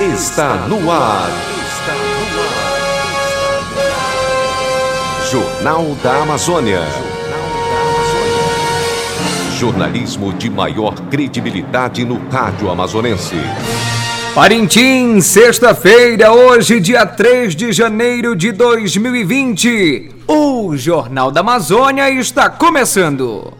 está 0.00 0.66
no 0.66 0.90
ar. 0.90 1.28
Jornal 5.30 5.94
da 6.02 6.22
Amazônia. 6.22 6.80
Jornalismo 9.58 10.32
de 10.32 10.48
maior 10.48 10.94
credibilidade 11.10 12.02
no 12.06 12.18
rádio 12.30 12.70
amazonense. 12.70 13.36
Parintim, 14.34 15.20
sexta-feira, 15.20 16.32
hoje, 16.32 16.80
dia 16.80 17.04
3 17.04 17.54
de 17.54 17.70
janeiro 17.70 18.34
de 18.34 18.52
2020. 18.52 20.12
O 20.26 20.74
Jornal 20.76 21.30
da 21.30 21.40
Amazônia 21.40 22.08
está 22.08 22.48
começando. 22.48 23.59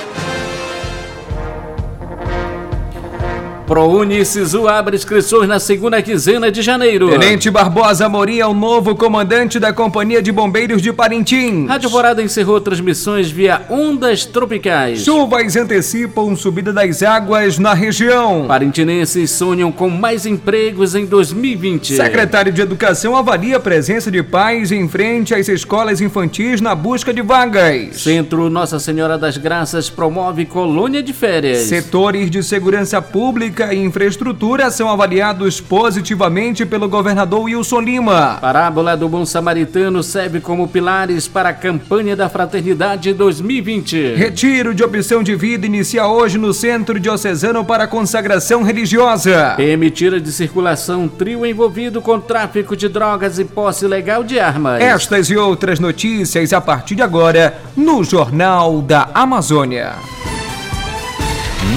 ProUni 3.71 4.25
Sisu 4.25 4.67
abre 4.67 4.97
inscrições 4.97 5.47
na 5.47 5.57
segunda 5.57 6.01
quinzena 6.01 6.51
de 6.51 6.61
janeiro. 6.61 7.07
Tenente 7.07 7.49
Barbosa 7.49 8.09
Morim 8.09 8.39
é 8.39 8.45
o 8.45 8.53
novo 8.53 8.93
comandante 8.95 9.61
da 9.61 9.71
Companhia 9.71 10.21
de 10.21 10.29
Bombeiros 10.29 10.81
de 10.81 10.91
Parintim. 10.91 11.67
Rádio 11.67 11.89
Vorada 11.89 12.21
encerrou 12.21 12.59
transmissões 12.59 13.31
via 13.31 13.61
ondas 13.69 14.25
tropicais. 14.25 15.05
Chuvas 15.05 15.55
antecipam 15.55 16.35
subida 16.35 16.73
das 16.73 17.01
águas 17.01 17.57
na 17.57 17.73
região. 17.73 18.43
Parintinenses 18.45 19.31
sonham 19.31 19.71
com 19.71 19.89
mais 19.89 20.25
empregos 20.25 20.93
em 20.93 21.05
2020. 21.05 21.95
Secretário 21.95 22.51
de 22.51 22.59
Educação 22.59 23.15
avalia 23.15 23.55
a 23.55 23.59
presença 23.61 24.11
de 24.11 24.21
pais 24.21 24.73
em 24.73 24.85
frente 24.89 25.33
às 25.33 25.47
escolas 25.47 26.01
infantis 26.01 26.59
na 26.59 26.75
busca 26.75 27.13
de 27.13 27.21
vagas. 27.21 28.01
Centro 28.01 28.49
Nossa 28.49 28.79
Senhora 28.79 29.17
das 29.17 29.37
Graças 29.37 29.89
promove 29.89 30.45
colônia 30.45 31.01
de 31.01 31.13
férias. 31.13 31.59
Setores 31.59 32.29
de 32.29 32.43
segurança 32.43 33.01
pública 33.01 33.60
e 33.71 33.77
infraestrutura 33.77 34.71
são 34.71 34.89
avaliados 34.89 35.61
positivamente 35.61 36.65
pelo 36.65 36.89
governador 36.89 37.43
Wilson 37.43 37.81
Lima. 37.81 38.37
Parábola 38.41 38.97
do 38.97 39.07
Bom 39.07 39.25
Samaritano 39.25 40.01
serve 40.01 40.39
como 40.39 40.67
pilares 40.67 41.27
para 41.27 41.49
a 41.49 41.53
campanha 41.53 42.15
da 42.15 42.27
Fraternidade 42.27 43.13
2020. 43.13 44.15
Retiro 44.15 44.73
de 44.73 44.83
opção 44.83 45.21
de 45.21 45.35
vida 45.35 45.65
inicia 45.65 46.07
hoje 46.07 46.37
no 46.37 46.53
Centro 46.53 46.99
Diocesano 46.99 47.63
para 47.63 47.87
consagração 47.87 48.63
religiosa. 48.63 49.53
PM 49.55 49.89
tira 49.91 50.19
de 50.19 50.31
circulação 50.31 51.07
trio 51.07 51.45
envolvido 51.45 52.01
com 52.01 52.19
tráfico 52.19 52.75
de 52.75 52.87
drogas 52.89 53.37
e 53.37 53.45
posse 53.45 53.85
ilegal 53.85 54.23
de 54.23 54.39
armas. 54.39 54.81
Estas 54.81 55.29
e 55.29 55.37
outras 55.37 55.79
notícias 55.79 56.53
a 56.53 56.59
partir 56.59 56.95
de 56.95 57.01
agora 57.01 57.57
no 57.75 58.03
Jornal 58.03 58.81
da 58.81 59.09
Amazônia. 59.13 59.95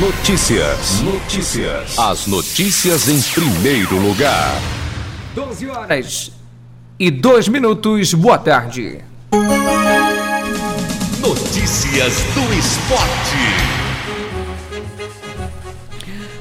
Notícias. 0.01 1.03
Notícias. 1.03 1.97
As 2.01 2.27
notícias 2.27 3.09
em 3.09 3.23
primeiro 3.23 3.97
lugar. 3.97 4.61
12 5.37 5.71
horas 5.71 6.33
e 6.99 7.13
2 7.13 7.47
minutos. 7.47 8.13
Boa 8.13 8.37
tarde. 8.37 9.05
Notícias 11.21 12.15
do 12.35 12.55
esporte. 12.59 13.84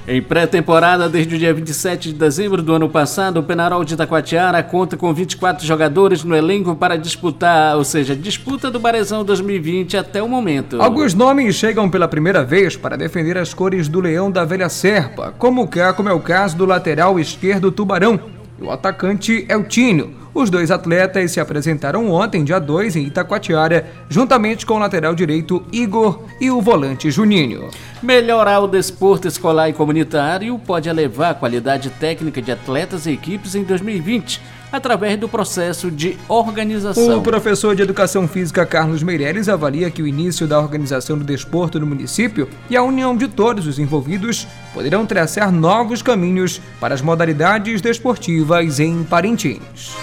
Em 0.06 0.22
pré-temporada, 0.22 1.08
desde 1.08 1.34
o 1.34 1.40
dia 1.40 1.54
27 1.54 2.12
de 2.12 2.20
dezembro 2.20 2.62
do 2.62 2.74
ano 2.74 2.90
passado, 2.90 3.40
o 3.40 3.44
Penarol 3.44 3.86
de 3.86 3.94
Itacoatiara 3.94 4.62
conta 4.62 4.98
com 4.98 5.14
24 5.14 5.66
jogadores 5.66 6.26
no 6.26 6.36
elenco 6.36 6.76
para 6.76 6.98
disputar, 6.98 7.78
ou 7.78 7.86
seja, 7.86 8.14
disputa 8.14 8.70
do 8.70 8.82
Barezão 8.82 9.24
2020 9.24 9.96
até 9.96 10.22
o 10.22 10.28
momento. 10.28 10.82
Alguns 10.82 11.14
nomes 11.14 11.56
chegam 11.56 11.90
pela 11.90 12.06
primeira 12.06 12.44
vez 12.44 12.76
para 12.76 12.98
defender 12.98 13.38
as 13.38 13.54
cores 13.54 13.88
do 13.88 14.02
Leão 14.02 14.30
da 14.30 14.44
Velha 14.44 14.68
Serpa, 14.68 15.34
como, 15.38 15.70
é 15.72 16.14
o 16.14 16.20
caso 16.20 16.58
do 16.58 16.66
lateral 16.66 17.18
esquerdo 17.18 17.72
Tubarão. 17.72 18.20
E 18.60 18.64
o 18.64 18.72
atacante 18.72 19.46
é 19.48 19.56
o 19.56 19.64
Tino. 19.64 20.23
Os 20.34 20.50
dois 20.50 20.72
atletas 20.72 21.32
se 21.32 21.40
apresentaram 21.40 22.10
ontem, 22.10 22.44
dia 22.44 22.58
2, 22.58 22.96
em 22.96 23.06
Itacoatiara, 23.06 23.86
juntamente 24.10 24.66
com 24.66 24.74
o 24.74 24.80
lateral 24.80 25.14
direito 25.14 25.64
Igor 25.72 26.24
e 26.42 26.50
o 26.50 26.60
volante 26.60 27.12
Juninho. 27.12 27.70
Melhorar 28.02 28.60
o 28.60 28.68
desporto 28.68 29.28
escolar 29.28 29.70
e 29.70 29.74
comunitário 29.74 30.58
pode 30.58 30.90
elevar 30.90 31.32
a 31.32 31.36
qualidade 31.36 31.92
técnica 31.92 32.42
de 32.42 32.52
atletas 32.52 33.06
e 33.06 33.12
equipes 33.12 33.54
em 33.54 33.64
2020, 33.64 34.42
através 34.72 35.20
do 35.20 35.30
processo 35.30 35.92
de 35.92 36.18
organização. 36.28 37.20
O 37.20 37.22
professor 37.22 37.76
de 37.76 37.84
Educação 37.84 38.28
Física 38.28 38.66
Carlos 38.66 39.04
Meireles 39.04 39.48
avalia 39.48 39.92
que 39.92 40.02
o 40.02 40.08
início 40.08 40.48
da 40.48 40.60
organização 40.60 41.16
do 41.16 41.24
desporto 41.24 41.80
no 41.80 41.86
município 41.86 42.50
e 42.72 42.76
a 42.76 42.82
união 42.82 43.16
de 43.16 43.28
todos 43.28 43.68
os 43.68 43.78
envolvidos 43.78 44.48
poderão 44.74 45.06
traçar 45.06 45.52
novos 45.52 46.02
caminhos 46.02 46.60
para 46.80 46.96
as 46.96 47.04
modalidades 47.04 47.82
desportivas 47.82 48.80
em 48.80 49.04
Parintins. 49.04 49.94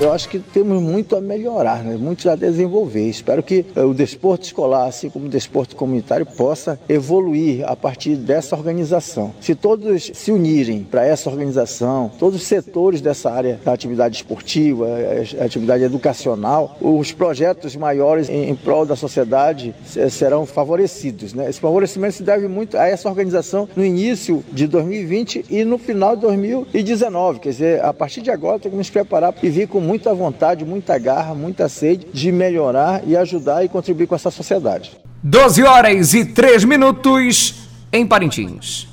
Eu 0.00 0.12
acho 0.12 0.28
que 0.28 0.40
temos 0.40 0.82
muito 0.82 1.14
a 1.14 1.20
melhorar, 1.20 1.84
né? 1.84 1.96
muito 1.96 2.28
a 2.28 2.34
desenvolver. 2.34 3.08
Espero 3.08 3.44
que 3.44 3.64
eh, 3.76 3.82
o 3.82 3.94
desporto 3.94 4.44
escolar, 4.44 4.88
assim 4.88 5.08
como 5.08 5.26
o 5.26 5.28
desporto 5.28 5.76
comunitário, 5.76 6.26
possa 6.26 6.78
evoluir 6.88 7.64
a 7.64 7.76
partir 7.76 8.16
dessa 8.16 8.56
organização. 8.56 9.32
Se 9.40 9.54
todos 9.54 10.10
se 10.12 10.32
unirem 10.32 10.82
para 10.82 11.06
essa 11.06 11.30
organização, 11.30 12.10
todos 12.18 12.42
os 12.42 12.46
setores 12.46 13.00
dessa 13.00 13.30
área 13.30 13.60
da 13.64 13.72
atividade 13.72 14.16
esportiva, 14.16 14.88
eh, 14.88 15.24
atividade 15.40 15.84
educacional, 15.84 16.76
os 16.80 17.12
projetos 17.12 17.76
maiores 17.76 18.28
em, 18.28 18.50
em 18.50 18.54
prol 18.56 18.84
da 18.84 18.96
sociedade 18.96 19.72
serão 20.10 20.44
favorecidos. 20.44 21.32
Né? 21.34 21.48
Esse 21.48 21.60
favorecimento 21.60 22.16
se 22.16 22.24
deve 22.24 22.48
muito 22.48 22.76
a 22.76 22.86
essa 22.88 23.08
organização 23.08 23.68
no 23.76 23.84
início 23.84 24.44
de 24.52 24.66
2020 24.66 25.44
e 25.48 25.64
no 25.64 25.78
final 25.78 26.16
de 26.16 26.22
2019. 26.22 27.38
Quer 27.38 27.50
dizer, 27.50 27.84
a 27.84 27.92
partir 27.92 28.22
de 28.22 28.32
agora 28.32 28.58
temos 28.58 28.72
que 28.72 28.78
nos 28.78 28.90
preparar 28.90 29.32
e 29.40 29.48
vir 29.48 29.68
com 29.68 29.83
muita 29.84 30.14
vontade, 30.14 30.64
muita 30.64 30.98
garra, 30.98 31.34
muita 31.34 31.68
sede 31.68 32.06
de 32.12 32.32
melhorar 32.32 33.02
e 33.06 33.16
ajudar 33.16 33.64
e 33.64 33.68
contribuir 33.68 34.06
com 34.06 34.14
essa 34.14 34.30
sociedade. 34.30 34.92
12 35.22 35.62
horas 35.62 36.14
e 36.14 36.24
3 36.24 36.64
minutos 36.64 37.54
em 37.92 38.06
Parintins. 38.06 38.88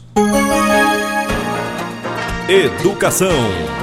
Educação. 2.48 3.81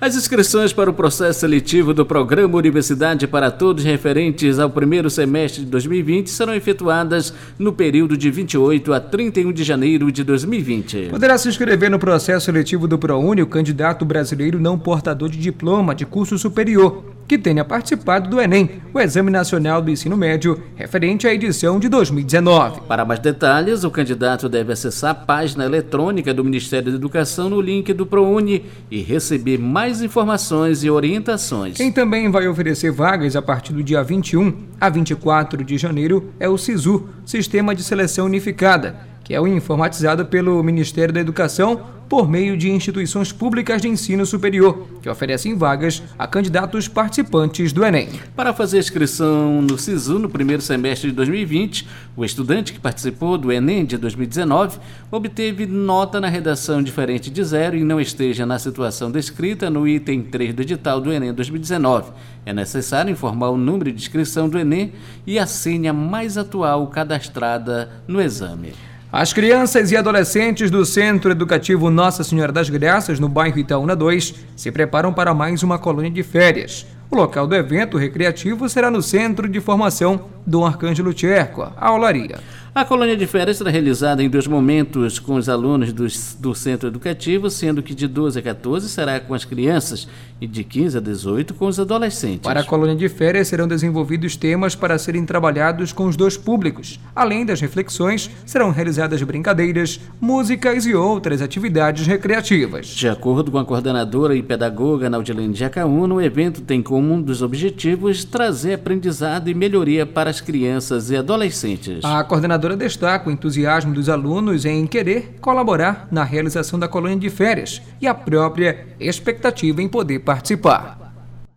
As 0.00 0.14
inscrições 0.14 0.72
para 0.72 0.88
o 0.88 0.94
processo 0.94 1.40
seletivo 1.40 1.92
do 1.92 2.06
Programa 2.06 2.56
Universidade 2.56 3.26
para 3.26 3.50
Todos 3.50 3.82
referentes 3.82 4.60
ao 4.60 4.70
primeiro 4.70 5.10
semestre 5.10 5.64
de 5.64 5.70
2020 5.72 6.30
serão 6.30 6.54
efetuadas 6.54 7.34
no 7.58 7.72
período 7.72 8.16
de 8.16 8.30
28 8.30 8.92
a 8.92 9.00
31 9.00 9.52
de 9.52 9.64
janeiro 9.64 10.12
de 10.12 10.22
2020. 10.22 11.08
Poderá 11.10 11.36
se 11.36 11.48
inscrever 11.48 11.90
no 11.90 11.98
processo 11.98 12.46
seletivo 12.46 12.86
do 12.86 12.96
ProUni 12.96 13.42
o 13.42 13.46
candidato 13.48 14.04
brasileiro 14.04 14.60
não 14.60 14.78
portador 14.78 15.28
de 15.28 15.38
diploma 15.38 15.96
de 15.96 16.06
curso 16.06 16.38
superior 16.38 17.17
que 17.28 17.36
tenha 17.36 17.62
participado 17.62 18.30
do 18.30 18.40
Enem, 18.40 18.80
o 18.92 18.98
Exame 18.98 19.30
Nacional 19.30 19.82
do 19.82 19.90
Ensino 19.90 20.16
Médio, 20.16 20.62
referente 20.74 21.26
à 21.28 21.34
edição 21.34 21.78
de 21.78 21.86
2019. 21.86 22.80
Para 22.88 23.04
mais 23.04 23.20
detalhes, 23.20 23.84
o 23.84 23.90
candidato 23.90 24.48
deve 24.48 24.72
acessar 24.72 25.10
a 25.10 25.14
página 25.14 25.66
eletrônica 25.66 26.32
do 26.32 26.42
Ministério 26.42 26.90
da 26.90 26.96
Educação 26.96 27.50
no 27.50 27.60
link 27.60 27.92
do 27.92 28.06
ProUni 28.06 28.64
e 28.90 29.02
receber 29.02 29.58
mais 29.58 30.00
informações 30.00 30.82
e 30.82 30.88
orientações. 30.88 31.76
Quem 31.76 31.92
também 31.92 32.30
vai 32.30 32.48
oferecer 32.48 32.90
vagas 32.90 33.36
a 33.36 33.42
partir 33.42 33.74
do 33.74 33.82
dia 33.82 34.02
21 34.02 34.54
a 34.80 34.88
24 34.88 35.62
de 35.62 35.76
janeiro 35.76 36.32
é 36.40 36.48
o 36.48 36.56
SISU, 36.56 37.10
Sistema 37.26 37.74
de 37.74 37.82
Seleção 37.82 38.24
Unificada, 38.24 38.96
que 39.28 39.34
é 39.34 39.40
o 39.40 39.46
informatizado 39.46 40.24
pelo 40.24 40.62
Ministério 40.62 41.12
da 41.12 41.20
Educação 41.20 41.82
por 42.08 42.26
meio 42.26 42.56
de 42.56 42.70
instituições 42.70 43.30
públicas 43.30 43.82
de 43.82 43.86
ensino 43.86 44.24
superior, 44.24 44.88
que 45.02 45.10
oferecem 45.10 45.54
vagas 45.54 46.02
a 46.18 46.26
candidatos 46.26 46.88
participantes 46.88 47.70
do 47.70 47.84
Enem. 47.84 48.08
Para 48.34 48.54
fazer 48.54 48.78
inscrição 48.78 49.60
no 49.60 49.76
SISU 49.76 50.18
no 50.18 50.30
primeiro 50.30 50.62
semestre 50.62 51.10
de 51.10 51.16
2020, 51.16 51.86
o 52.16 52.24
estudante 52.24 52.72
que 52.72 52.80
participou 52.80 53.36
do 53.36 53.52
Enem 53.52 53.84
de 53.84 53.98
2019 53.98 54.78
obteve 55.10 55.66
nota 55.66 56.18
na 56.18 56.28
redação 56.28 56.82
diferente 56.82 57.28
de 57.28 57.44
zero 57.44 57.76
e 57.76 57.84
não 57.84 58.00
esteja 58.00 58.46
na 58.46 58.58
situação 58.58 59.10
descrita 59.10 59.68
no 59.68 59.86
item 59.86 60.22
3 60.22 60.54
do 60.54 60.62
edital 60.62 61.02
do 61.02 61.12
Enem 61.12 61.34
2019. 61.34 62.12
É 62.46 62.54
necessário 62.54 63.12
informar 63.12 63.50
o 63.50 63.58
número 63.58 63.92
de 63.92 64.00
inscrição 64.00 64.48
do 64.48 64.58
Enem 64.58 64.94
e 65.26 65.38
a 65.38 65.44
senha 65.44 65.92
mais 65.92 66.38
atual 66.38 66.86
cadastrada 66.86 67.90
no 68.08 68.22
exame. 68.22 68.72
As 69.10 69.32
crianças 69.32 69.90
e 69.90 69.96
adolescentes 69.96 70.70
do 70.70 70.84
Centro 70.84 71.30
Educativo 71.30 71.88
Nossa 71.88 72.22
Senhora 72.22 72.52
das 72.52 72.68
Graças, 72.68 73.18
no 73.18 73.26
bairro 73.26 73.58
Itaúna 73.58 73.96
2, 73.96 74.34
se 74.54 74.70
preparam 74.70 75.14
para 75.14 75.32
mais 75.32 75.62
uma 75.62 75.78
colônia 75.78 76.10
de 76.10 76.22
férias. 76.22 76.86
O 77.10 77.16
local 77.16 77.46
do 77.46 77.54
evento 77.54 77.96
recreativo 77.96 78.68
será 78.68 78.90
no 78.90 79.00
Centro 79.00 79.48
de 79.48 79.62
Formação 79.62 80.26
Dom 80.46 80.66
Arcângelo 80.66 81.14
Tcherco, 81.14 81.72
a 81.74 81.90
Olaria. 81.90 82.38
A 82.78 82.84
colônia 82.84 83.16
de 83.16 83.26
férias 83.26 83.56
será 83.56 83.72
realizada 83.72 84.22
em 84.22 84.30
dois 84.30 84.46
momentos 84.46 85.18
com 85.18 85.34
os 85.34 85.48
alunos 85.48 85.92
do, 85.92 86.06
do 86.38 86.54
centro 86.54 86.86
educativo, 86.86 87.50
sendo 87.50 87.82
que 87.82 87.92
de 87.92 88.06
12 88.06 88.38
a 88.38 88.42
14 88.42 88.88
será 88.88 89.18
com 89.18 89.34
as 89.34 89.44
crianças 89.44 90.06
e 90.40 90.46
de 90.46 90.62
15 90.62 90.98
a 90.98 91.00
18 91.00 91.54
com 91.54 91.66
os 91.66 91.80
adolescentes. 91.80 92.42
Para 92.42 92.60
a 92.60 92.64
colônia 92.64 92.94
de 92.94 93.08
férias 93.08 93.48
serão 93.48 93.66
desenvolvidos 93.66 94.36
temas 94.36 94.76
para 94.76 94.96
serem 94.96 95.26
trabalhados 95.26 95.92
com 95.92 96.06
os 96.06 96.14
dois 96.14 96.36
públicos. 96.36 97.00
Além 97.16 97.44
das 97.44 97.60
reflexões, 97.60 98.30
serão 98.46 98.70
realizadas 98.70 99.20
brincadeiras, 99.24 100.00
músicas 100.20 100.86
e 100.86 100.94
outras 100.94 101.42
atividades 101.42 102.06
recreativas. 102.06 102.86
De 102.86 103.08
acordo 103.08 103.50
com 103.50 103.58
a 103.58 103.64
coordenadora 103.64 104.36
e 104.36 104.42
pedagoga 104.42 105.10
Naudilene 105.10 105.56
Jacaúna, 105.56 106.14
o 106.14 106.20
evento 106.20 106.60
tem 106.60 106.80
como 106.80 107.12
um 107.12 107.20
dos 107.20 107.42
objetivos 107.42 108.22
trazer 108.24 108.74
aprendizado 108.74 109.50
e 109.50 109.54
melhoria 109.54 110.06
para 110.06 110.30
as 110.30 110.40
crianças 110.40 111.10
e 111.10 111.16
adolescentes. 111.16 112.04
A 112.04 112.22
coordenadora 112.22 112.67
coordenadora 112.68 112.76
destaca 112.76 113.28
o 113.28 113.32
entusiasmo 113.32 113.94
dos 113.94 114.08
alunos 114.08 114.64
em 114.64 114.86
querer 114.86 115.38
colaborar 115.40 116.08
na 116.12 116.24
realização 116.24 116.78
da 116.78 116.88
colônia 116.88 117.18
de 117.18 117.30
férias 117.30 117.80
e 118.00 118.06
a 118.06 118.14
própria 118.14 118.86
expectativa 119.00 119.80
em 119.80 119.88
poder 119.88 120.20
participar. 120.20 120.98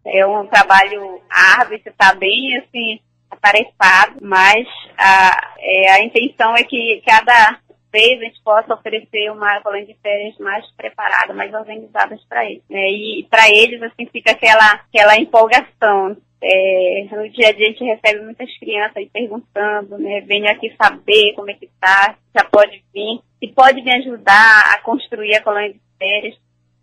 É 0.05 0.25
um 0.25 0.47
trabalho 0.47 1.19
árduo, 1.29 1.77
você 1.77 1.89
está 1.89 2.13
bem 2.13 2.57
assim, 2.57 2.99
atarefado, 3.29 4.19
mas 4.21 4.65
a, 4.97 5.53
é, 5.59 5.91
a 5.91 6.03
intenção 6.03 6.55
é 6.55 6.63
que 6.63 7.01
cada 7.05 7.59
vez 7.91 8.21
a 8.21 8.23
gente 8.23 8.41
possa 8.43 8.73
oferecer 8.73 9.31
uma 9.31 9.59
colônia 9.61 9.85
de 9.85 9.97
férias 10.01 10.37
mais 10.39 10.65
preparada, 10.77 11.33
mais 11.33 11.53
organizada 11.53 12.17
para 12.29 12.45
eles. 12.45 12.63
Né? 12.69 12.89
E 12.89 13.27
para 13.29 13.49
eles, 13.49 13.81
assim, 13.83 14.07
fica 14.11 14.31
aquela, 14.31 14.81
aquela 14.89 15.17
empolgação 15.17 16.15
é, 16.43 17.07
no 17.11 17.29
dia 17.29 17.49
a 17.49 17.51
dia 17.51 17.67
a 17.67 17.69
gente 17.69 17.83
recebe 17.83 18.23
muitas 18.23 18.57
crianças 18.57 19.07
perguntando, 19.13 19.97
né? 19.97 20.21
Venho 20.21 20.49
aqui 20.49 20.73
saber 20.75 21.33
como 21.35 21.51
é 21.51 21.53
que 21.53 21.69
tá, 21.79 22.17
já 22.35 22.43
pode 22.45 22.83
vir, 22.93 23.19
e 23.41 23.47
pode 23.47 23.81
me 23.81 23.93
ajudar 23.95 24.73
a 24.73 24.81
construir 24.81 25.35
a 25.35 25.43
colônia 25.43 25.73
de 25.73 25.79
férias. 25.99 26.35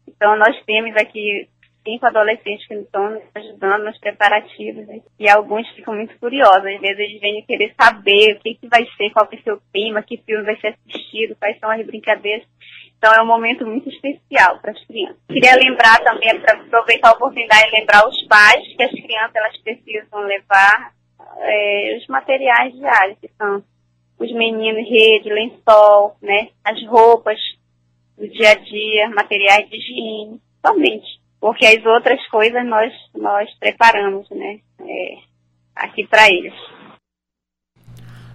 Então 0.07 0.37
nós 0.37 0.57
temos 0.65 0.97
aqui 0.97 1.49
cinco 1.85 2.07
adolescentes 2.07 2.67
que 2.67 2.75
estão 2.75 3.11
nos 3.11 3.23
ajudando 3.35 3.85
nos 3.85 3.99
preparativos 3.99 4.87
né? 4.87 5.01
e 5.19 5.29
alguns 5.29 5.67
ficam 5.71 5.95
muito 5.95 6.17
curiosos. 6.19 6.67
Às 6.67 6.81
vezes 6.81 6.99
eles 6.99 7.21
vêm 7.21 7.43
querer 7.43 7.75
saber 7.81 8.37
o 8.37 8.41
que, 8.41 8.55
que 8.55 8.69
vai 8.69 8.87
ser, 8.97 9.11
qual 9.11 9.27
vai 9.27 9.41
ser 9.41 9.53
o 9.53 9.63
tema, 9.73 10.03
que 10.03 10.19
filme 10.19 10.45
vai 10.45 10.57
ser 10.61 10.69
assistido, 10.69 11.37
quais 11.37 11.59
são 11.59 11.71
as 11.71 11.85
brincadeiras. 11.87 12.47
Então 12.99 13.15
é 13.15 13.23
um 13.23 13.27
momento 13.27 13.65
muito 13.65 13.89
especial 13.89 14.59
para 14.59 14.73
as 14.73 14.85
crianças. 14.85 15.17
Queria 15.29 15.55
lembrar 15.55 16.03
também, 16.03 16.39
para 16.41 16.55
aproveitar 16.55 17.11
a 17.11 17.13
oportunidade 17.13 17.71
de 17.71 17.79
lembrar 17.79 18.09
os 18.09 18.27
pais 18.27 18.67
que 18.77 18.83
as 18.83 18.91
crianças 18.91 19.37
elas 19.37 19.57
precisam 19.59 20.21
levar 20.23 20.93
é, 21.39 21.97
os 21.97 22.07
materiais 22.09 22.75
diários, 22.75 23.19
que 23.21 23.31
são 23.39 23.63
os 24.19 24.33
meninos, 24.33 24.89
rede, 24.89 25.31
lençol, 25.31 26.17
né, 26.21 26.49
as 26.65 26.85
roupas 26.87 27.39
do 28.17 28.29
dia 28.29 28.51
a 28.51 28.55
dia, 28.57 29.09
materiais 29.11 29.71
de 29.71 29.77
higiene, 29.77 30.41
somente. 30.67 31.21
Porque 31.41 31.65
as 31.65 31.87
outras 31.87 32.27
coisas 32.27 32.67
nós, 32.67 32.93
nós 33.15 33.49
preparamos, 33.61 34.29
né, 34.31 34.59
é, 34.81 35.15
aqui 35.77 36.05
para 36.05 36.29
eles. 36.29 36.55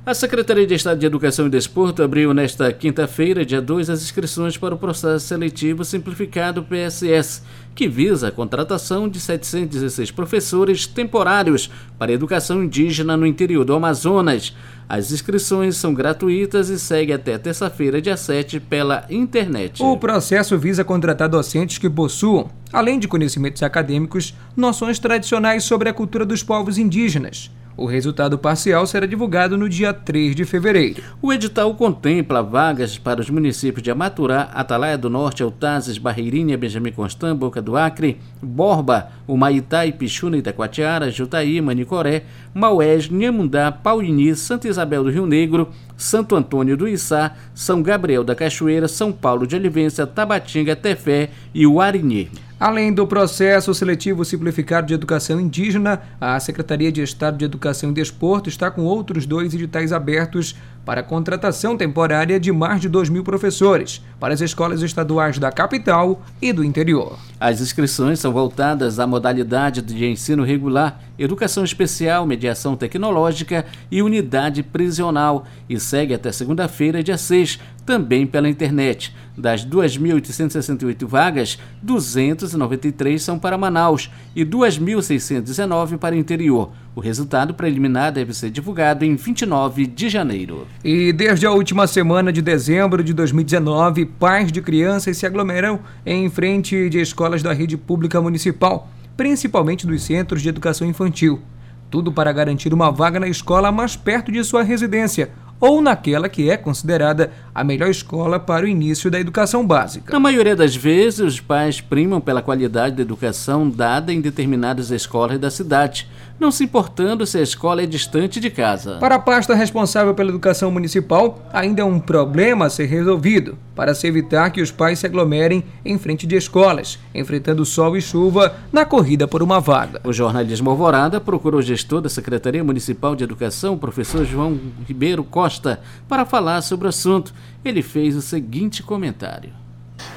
A 0.05 0.13
Secretaria 0.13 0.67
de 0.67 0.73
Estado 0.73 0.99
de 0.99 1.05
Educação 1.05 1.47
e 1.47 1.49
Desporto 1.49 2.03
abriu 2.03 2.33
nesta 2.33 2.73
quinta-feira, 2.73 3.45
dia 3.45 3.61
2, 3.61 3.89
as 3.89 4.01
inscrições 4.01 4.57
para 4.57 4.75
o 4.75 4.77
processo 4.77 5.25
seletivo 5.25 5.85
simplificado 5.85 6.61
PSS, 6.61 7.41
que 7.73 7.87
visa 7.87 8.27
a 8.27 8.31
contratação 8.31 9.07
de 9.07 9.17
716 9.17 10.11
professores 10.11 10.85
temporários 10.85 11.71
para 11.97 12.11
educação 12.11 12.61
indígena 12.61 13.15
no 13.15 13.25
interior 13.25 13.63
do 13.63 13.73
Amazonas. 13.73 14.53
As 14.89 15.09
inscrições 15.13 15.77
são 15.77 15.93
gratuitas 15.93 16.67
e 16.67 16.77
seguem 16.77 17.15
até 17.15 17.37
terça-feira, 17.37 18.01
dia 18.01 18.17
7, 18.17 18.59
pela 18.59 19.05
internet. 19.09 19.81
O 19.81 19.95
processo 19.95 20.57
visa 20.57 20.83
contratar 20.83 21.29
docentes 21.29 21.77
que 21.77 21.89
possuam, 21.89 22.51
além 22.73 22.99
de 22.99 23.07
conhecimentos 23.07 23.63
acadêmicos, 23.63 24.35
noções 24.53 24.99
tradicionais 24.99 25.63
sobre 25.63 25.87
a 25.87 25.93
cultura 25.93 26.25
dos 26.25 26.43
povos 26.43 26.77
indígenas 26.77 27.49
o 27.75 27.85
resultado 27.85 28.37
parcial 28.37 28.85
será 28.85 29.05
divulgado 29.05 29.57
no 29.57 29.67
dia 29.67 29.93
3 29.93 30.35
de 30.35 30.45
fevereiro. 30.45 31.01
O 31.21 31.33
edital 31.33 31.73
contempla 31.75 32.43
vagas 32.43 32.97
para 32.97 33.21
os 33.21 33.29
municípios 33.29 33.83
de 33.83 33.91
Amaturá, 33.91 34.49
Atalaia 34.53 34.97
do 34.97 35.09
Norte, 35.09 35.43
Altazes, 35.43 35.97
Barreirinha, 35.97 36.57
Benjamin 36.57 36.91
Constant, 36.91 37.35
Boca 37.35 37.61
do 37.61 37.75
Acre, 37.75 38.19
Borba, 38.41 39.09
Humaitá, 39.27 39.85
Ipixuna, 39.85 40.37
Itacoatiara, 40.37 41.11
Jutaí, 41.11 41.59
Manicoré, 41.61 42.23
Maués, 42.53 43.09
Nhamundá, 43.09 43.71
Pauini, 43.71 44.35
Santa 44.35 44.67
Isabel 44.67 45.03
do 45.03 45.09
Rio 45.09 45.25
Negro, 45.25 45.69
Santo 45.97 46.35
Antônio 46.35 46.77
do 46.77 46.87
Içá, 46.87 47.33
São 47.53 47.81
Gabriel 47.81 48.23
da 48.23 48.35
Cachoeira, 48.35 48.87
São 48.87 49.11
Paulo 49.11 49.47
de 49.47 49.55
Olivência, 49.55 50.05
Tabatinga, 50.05 50.75
Tefé 50.75 51.29
e 51.53 51.65
Uarinhê. 51.65 52.27
Além 52.59 52.93
do 52.93 53.05
processo 53.05 53.73
seletivo 53.73 54.23
simplificado 54.23 54.87
de 54.87 54.93
educação 54.93 55.39
indígena, 55.39 56.01
a 56.21 56.39
Secretaria 56.39 56.91
de 56.91 57.01
Estado 57.01 57.37
de 57.37 57.43
Educação 57.43 57.89
e 57.89 57.93
Desporto 57.93 58.47
está 58.47 58.71
com 58.71 58.83
outros 58.83 59.25
dois 59.25 59.53
editais 59.53 59.91
abertos 59.91 60.55
para 60.85 61.01
a 61.01 61.03
contratação 61.03 61.77
temporária 61.77 62.39
de 62.39 62.51
mais 62.51 62.81
de 62.81 62.89
2 62.89 63.09
mil 63.09 63.23
professores 63.23 64.01
para 64.19 64.33
as 64.33 64.41
escolas 64.41 64.81
estaduais 64.81 65.37
da 65.39 65.51
capital 65.51 66.21
e 66.41 66.51
do 66.51 66.63
interior. 66.63 67.17
As 67.39 67.61
inscrições 67.61 68.19
são 68.19 68.31
voltadas 68.31 68.99
à 68.99 69.07
modalidade 69.07 69.81
de 69.81 70.05
ensino 70.05 70.43
regular, 70.43 70.99
educação 71.17 71.63
especial, 71.63 72.25
mediação 72.25 72.75
tecnológica 72.75 73.65
e 73.91 74.01
unidade 74.01 74.63
prisional 74.63 75.45
e 75.69 75.79
segue 75.79 76.13
até 76.13 76.31
segunda-feira, 76.31 77.03
dia 77.03 77.17
6, 77.17 77.59
também 77.85 78.25
pela 78.25 78.49
internet. 78.49 79.13
Das 79.37 79.65
2.868 79.65 81.05
vagas, 81.07 81.57
293 81.81 83.21
são 83.21 83.39
para 83.39 83.57
Manaus 83.57 84.09
e 84.35 84.45
2.619 84.45 85.97
para 85.97 86.15
o 86.15 86.17
interior. 86.17 86.71
O 86.95 86.99
resultado 86.99 87.53
preliminar 87.53 88.11
deve 88.11 88.33
ser 88.33 88.51
divulgado 88.51 89.03
em 89.03 89.15
29 89.15 89.87
de 89.87 90.09
janeiro. 90.09 90.67
E 90.83 91.11
desde 91.11 91.45
a 91.45 91.51
última 91.51 91.87
semana 91.87 92.31
de 92.31 92.41
dezembro 92.41 93.03
de 93.03 93.13
2019, 93.13 94.05
pais 94.05 94.51
de 94.51 94.61
crianças 94.61 95.17
se 95.17 95.25
aglomeram 95.25 95.79
em 96.05 96.29
frente 96.29 96.89
de 96.89 96.99
escolas 96.99 97.41
da 97.41 97.51
rede 97.51 97.75
pública 97.75 98.21
municipal, 98.21 98.87
principalmente 99.17 99.87
dos 99.87 100.03
centros 100.03 100.41
de 100.41 100.49
educação 100.49 100.87
infantil. 100.87 101.41
Tudo 101.89 102.11
para 102.11 102.31
garantir 102.31 102.73
uma 102.73 102.91
vaga 102.91 103.19
na 103.19 103.27
escola 103.27 103.71
mais 103.71 103.95
perto 103.95 104.31
de 104.31 104.43
sua 104.43 104.63
residência 104.63 105.29
ou 105.63 105.81
naquela 105.81 106.27
que 106.27 106.49
é 106.49 106.57
considerada 106.57 107.31
a 107.55 107.63
melhor 107.63 107.89
escola 107.89 108.37
para 108.37 108.65
o 108.65 108.67
início 108.67 109.09
da 109.09 109.17
educação 109.17 109.65
básica. 109.65 110.11
Na 110.11 110.19
maioria 110.19 110.57
das 110.57 110.75
vezes, 110.75 111.21
os 111.21 111.39
pais 111.39 111.79
primam 111.79 112.19
pela 112.19 112.41
qualidade 112.41 112.97
da 112.97 113.01
educação 113.01 113.69
dada 113.69 114.11
em 114.11 114.19
determinadas 114.19 114.91
escolas 114.91 115.39
da 115.39 115.49
cidade, 115.49 116.05
não 116.43 116.51
se 116.51 116.65
importando 116.65 117.25
se 117.25 117.37
a 117.37 117.41
escola 117.41 117.83
é 117.83 117.85
distante 117.85 118.37
de 118.37 118.49
casa. 118.49 118.97
Para 118.97 119.15
a 119.15 119.19
pasta 119.19 119.55
responsável 119.55 120.13
pela 120.13 120.29
educação 120.29 120.69
municipal, 120.69 121.41
ainda 121.53 121.81
é 121.81 121.85
um 121.85 122.01
problema 122.01 122.65
a 122.65 122.69
ser 122.69 122.85
resolvido, 122.85 123.57
para 123.73 123.95
se 123.95 124.05
evitar 124.07 124.51
que 124.51 124.61
os 124.61 124.69
pais 124.69 124.99
se 124.99 125.05
aglomerem 125.05 125.63
em 125.85 125.97
frente 125.97 126.27
de 126.27 126.35
escolas, 126.35 126.99
enfrentando 127.15 127.63
sol 127.63 127.95
e 127.95 128.01
chuva 128.01 128.57
na 128.73 128.85
corrida 128.85 129.25
por 129.25 129.41
uma 129.41 129.61
vaga. 129.61 130.01
O 130.03 130.11
jornalismo 130.11 130.69
Alvorada 130.69 131.21
procurou 131.21 131.61
o 131.61 131.63
gestor 131.63 132.01
da 132.01 132.09
Secretaria 132.09 132.61
Municipal 132.61 133.15
de 133.15 133.23
Educação, 133.23 133.77
professor 133.77 134.25
João 134.25 134.59
Ribeiro 134.85 135.23
Costa, 135.23 135.79
para 136.09 136.25
falar 136.25 136.61
sobre 136.61 136.87
o 136.87 136.89
assunto. 136.89 137.33
Ele 137.63 137.81
fez 137.81 138.17
o 138.17 138.21
seguinte 138.21 138.83
comentário. 138.83 139.51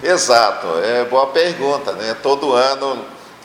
Exato, 0.02 0.66
é 0.82 1.04
boa 1.04 1.28
pergunta, 1.28 1.92
né? 1.92 2.16
Todo 2.20 2.52
ano, 2.52 2.98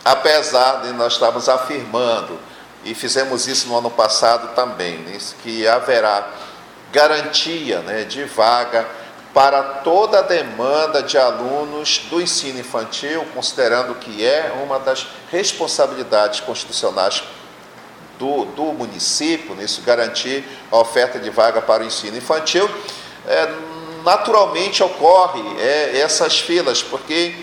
apesar 0.04 0.82
de 0.82 0.94
nós 0.94 1.14
estarmos 1.14 1.48
afirmando, 1.48 2.50
e 2.84 2.96
fizemos 2.96 3.48
isso 3.48 3.68
no 3.68 3.78
ano 3.78 3.92
passado 3.92 4.56
também, 4.56 4.98
né? 5.00 5.18
que 5.44 5.68
haverá 5.68 6.28
garantia 6.92 7.80
né, 7.80 8.04
de 8.04 8.24
vaga 8.26 8.88
para 9.34 9.64
toda 9.64 10.20
a 10.20 10.22
demanda 10.22 11.02
de 11.02 11.18
alunos 11.18 12.00
do 12.10 12.22
ensino 12.22 12.60
infantil, 12.60 13.26
considerando 13.34 13.96
que 13.96 14.26
é 14.26 14.52
uma 14.62 14.78
das 14.78 15.08
responsabilidades 15.32 16.42
constitucionais 16.42 17.24
do, 18.20 18.46
do 18.46 18.64
município, 18.74 19.56
nisso 19.56 19.82
garantir 19.84 20.44
a 20.70 20.78
oferta 20.78 21.18
de 21.18 21.30
vaga 21.30 21.62
para 21.62 21.82
o 21.82 21.86
ensino 21.86 22.18
infantil, 22.18 22.70
é, 23.26 23.50
naturalmente 24.04 24.84
ocorre 24.84 25.42
é, 25.60 26.00
essas 26.00 26.40
filas, 26.40 26.84
porque 26.84 27.34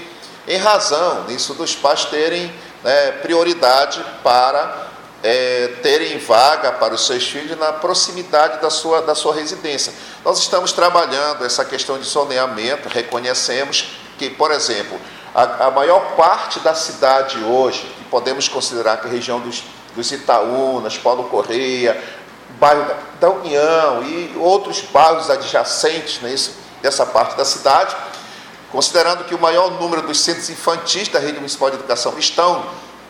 em 0.46 0.58
razão 0.58 1.24
nisso 1.24 1.54
dos 1.54 1.74
pais 1.74 2.04
terem 2.04 2.52
né, 2.84 3.12
prioridade 3.22 4.04
para 4.22 4.88
é, 5.22 5.78
terem 5.82 6.18
vaga 6.18 6.72
para 6.72 6.94
os 6.94 7.06
seus 7.06 7.26
filhos 7.28 7.58
na 7.58 7.72
proximidade 7.72 8.60
da 8.60 8.70
sua, 8.70 9.02
da 9.02 9.14
sua 9.14 9.34
residência. 9.34 9.92
Nós 10.24 10.38
estamos 10.38 10.72
trabalhando 10.72 11.44
essa 11.44 11.64
questão 11.64 11.98
de 11.98 12.04
zoneamento, 12.04 12.88
reconhecemos 12.88 13.90
que, 14.16 14.30
por 14.30 14.50
exemplo, 14.50 14.98
a, 15.34 15.66
a 15.66 15.70
maior 15.70 16.16
parte 16.16 16.60
da 16.60 16.74
cidade 16.74 17.42
hoje, 17.42 17.80
que 17.98 18.04
podemos 18.04 18.48
considerar 18.48 19.00
que 19.00 19.06
a 19.06 19.10
região 19.10 19.40
dos, 19.40 19.64
dos 19.94 20.10
Itaúnas, 20.12 20.96
Paulo 20.96 21.24
Correia, 21.24 22.00
bairro 22.58 22.84
da, 22.84 22.96
da 23.20 23.30
União 23.30 24.02
e 24.02 24.36
outros 24.38 24.80
bairros 24.80 25.30
adjacentes 25.30 26.20
né, 26.20 26.32
isso, 26.32 26.54
dessa 26.80 27.04
parte 27.04 27.36
da 27.36 27.44
cidade, 27.44 27.94
considerando 28.70 29.24
que 29.24 29.34
o 29.34 29.38
maior 29.38 29.70
número 29.72 30.02
dos 30.02 30.20
centros 30.20 30.48
infantis 30.50 31.08
da 31.08 31.18
rede 31.18 31.36
municipal 31.36 31.70
de 31.70 31.76
educação 31.76 32.16
estão 32.18 32.64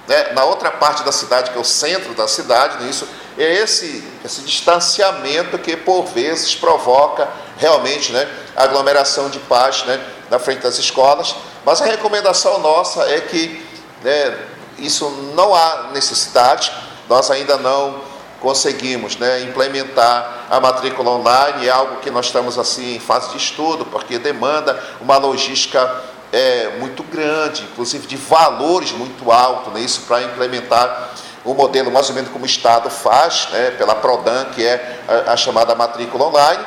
né, 0.09 0.33
na 0.33 0.45
outra 0.45 0.71
parte 0.71 1.05
da 1.05 1.13
cidade, 1.13 1.51
que 1.51 1.59
é 1.59 1.61
o 1.61 1.65
centro 1.65 2.15
da 2.15 2.27
cidade, 2.27 2.83
né, 2.83 2.91
isso, 2.91 3.07
é 3.37 3.55
esse, 3.55 4.03
esse 4.25 4.41
distanciamento 4.41 5.59
que 5.59 5.77
por 5.77 6.07
vezes 6.07 6.55
provoca 6.55 7.29
realmente 7.59 8.11
né, 8.11 8.29
aglomeração 8.57 9.29
de 9.29 9.39
pais 9.41 9.85
né, 9.85 10.03
na 10.31 10.39
frente 10.39 10.63
das 10.63 10.79
escolas. 10.79 11.37
Mas 11.65 11.83
a 11.83 11.85
recomendação 11.85 12.59
nossa 12.59 13.03
é 13.05 13.21
que 13.21 13.65
né, 14.03 14.39
isso 14.79 15.09
não 15.35 15.55
há 15.55 15.91
necessidade, 15.93 16.73
nós 17.09 17.31
ainda 17.31 17.57
não 17.59 18.01
conseguimos 18.41 19.17
né, 19.17 19.43
implementar 19.43 20.47
a 20.49 20.61
matrícula 20.61 21.11
online, 21.11 21.67
é 21.67 21.71
algo 21.71 21.97
que 21.97 22.11
nós 22.11 22.27
estamos 22.27 22.59
assim 22.59 22.97
em 22.97 23.01
fase 23.01 23.31
de 23.31 23.37
estudo, 23.37 23.85
porque 23.85 24.19
demanda 24.19 24.83
uma 25.01 25.17
logística 25.17 26.03
é, 26.33 26.77
muito 26.79 27.03
grande, 27.03 27.63
inclusive 27.63 28.07
de 28.07 28.17
valores 28.17 28.93
muito 28.93 29.31
altos, 29.33 29.73
né, 29.73 29.81
isso 29.81 30.03
para 30.03 30.23
implementar 30.23 31.15
o 31.45 31.55
modelo 31.55 31.91
mais 31.91 32.09
ou 32.09 32.15
menos 32.15 32.31
como 32.31 32.45
o 32.45 32.47
Estado 32.47 32.91
faz, 32.91 33.49
né, 33.51 33.71
pela 33.73 33.95
PRODAN, 33.95 34.47
que 34.55 34.65
é 34.65 35.01
a, 35.09 35.33
a, 35.33 35.37
chamada 35.37 35.75
matrícula 35.75 36.27
online. 36.27 36.63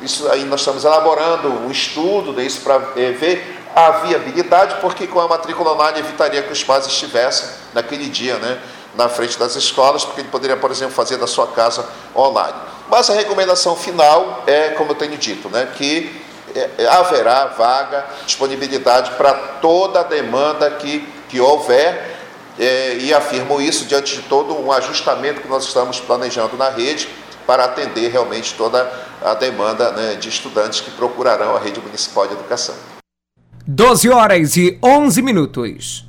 Isso 0.00 0.28
aí 0.30 0.44
nós 0.44 0.60
estamos 0.60 0.84
elaborando 0.84 1.48
um 1.48 1.70
estudo 1.70 2.32
né, 2.32 2.46
para 2.62 2.74
é, 2.96 3.10
ver 3.10 3.60
a 3.74 3.90
viabilidade, 3.90 4.76
porque 4.80 5.06
com 5.06 5.20
a 5.20 5.26
matrícula 5.26 5.72
online 5.72 6.00
evitaria 6.00 6.42
que 6.42 6.52
os 6.52 6.62
pais 6.62 6.86
estivessem 6.86 7.48
naquele 7.72 8.08
dia, 8.08 8.36
né, 8.36 8.60
na 8.94 9.08
frente 9.08 9.38
das 9.38 9.56
escolas, 9.56 10.04
porque 10.04 10.20
ele 10.20 10.28
poderia, 10.28 10.56
por 10.56 10.70
exemplo, 10.70 10.94
fazer 10.94 11.16
da 11.16 11.26
sua 11.26 11.46
casa 11.48 11.88
online. 12.14 12.56
Mas 12.88 13.08
a 13.08 13.14
recomendação 13.14 13.74
final 13.74 14.44
é, 14.46 14.70
como 14.70 14.90
eu 14.90 14.94
tenho 14.94 15.16
dito, 15.16 15.48
né, 15.48 15.66
que 15.74 16.21
haverá 16.90 17.46
vaga, 17.46 18.06
disponibilidade 18.26 19.12
para 19.12 19.32
toda 19.60 20.00
a 20.00 20.02
demanda 20.02 20.70
que, 20.70 21.06
que 21.28 21.40
houver, 21.40 22.12
é, 22.58 22.96
e 22.98 23.14
afirmo 23.14 23.60
isso 23.60 23.86
diante 23.86 24.16
de 24.16 24.22
todo 24.22 24.54
um 24.54 24.70
ajustamento 24.70 25.40
que 25.40 25.48
nós 25.48 25.64
estamos 25.64 26.00
planejando 26.00 26.56
na 26.56 26.68
rede 26.68 27.08
para 27.46 27.64
atender 27.64 28.10
realmente 28.10 28.54
toda 28.54 28.90
a 29.22 29.34
demanda 29.34 29.90
né, 29.92 30.14
de 30.14 30.28
estudantes 30.28 30.80
que 30.80 30.90
procurarão 30.90 31.56
a 31.56 31.58
rede 31.58 31.80
municipal 31.80 32.26
de 32.26 32.34
educação. 32.34 32.74
12 33.66 34.10
horas 34.10 34.56
e 34.56 34.78
11 34.82 35.22
minutos. 35.22 36.04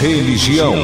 Religião. 0.00 0.74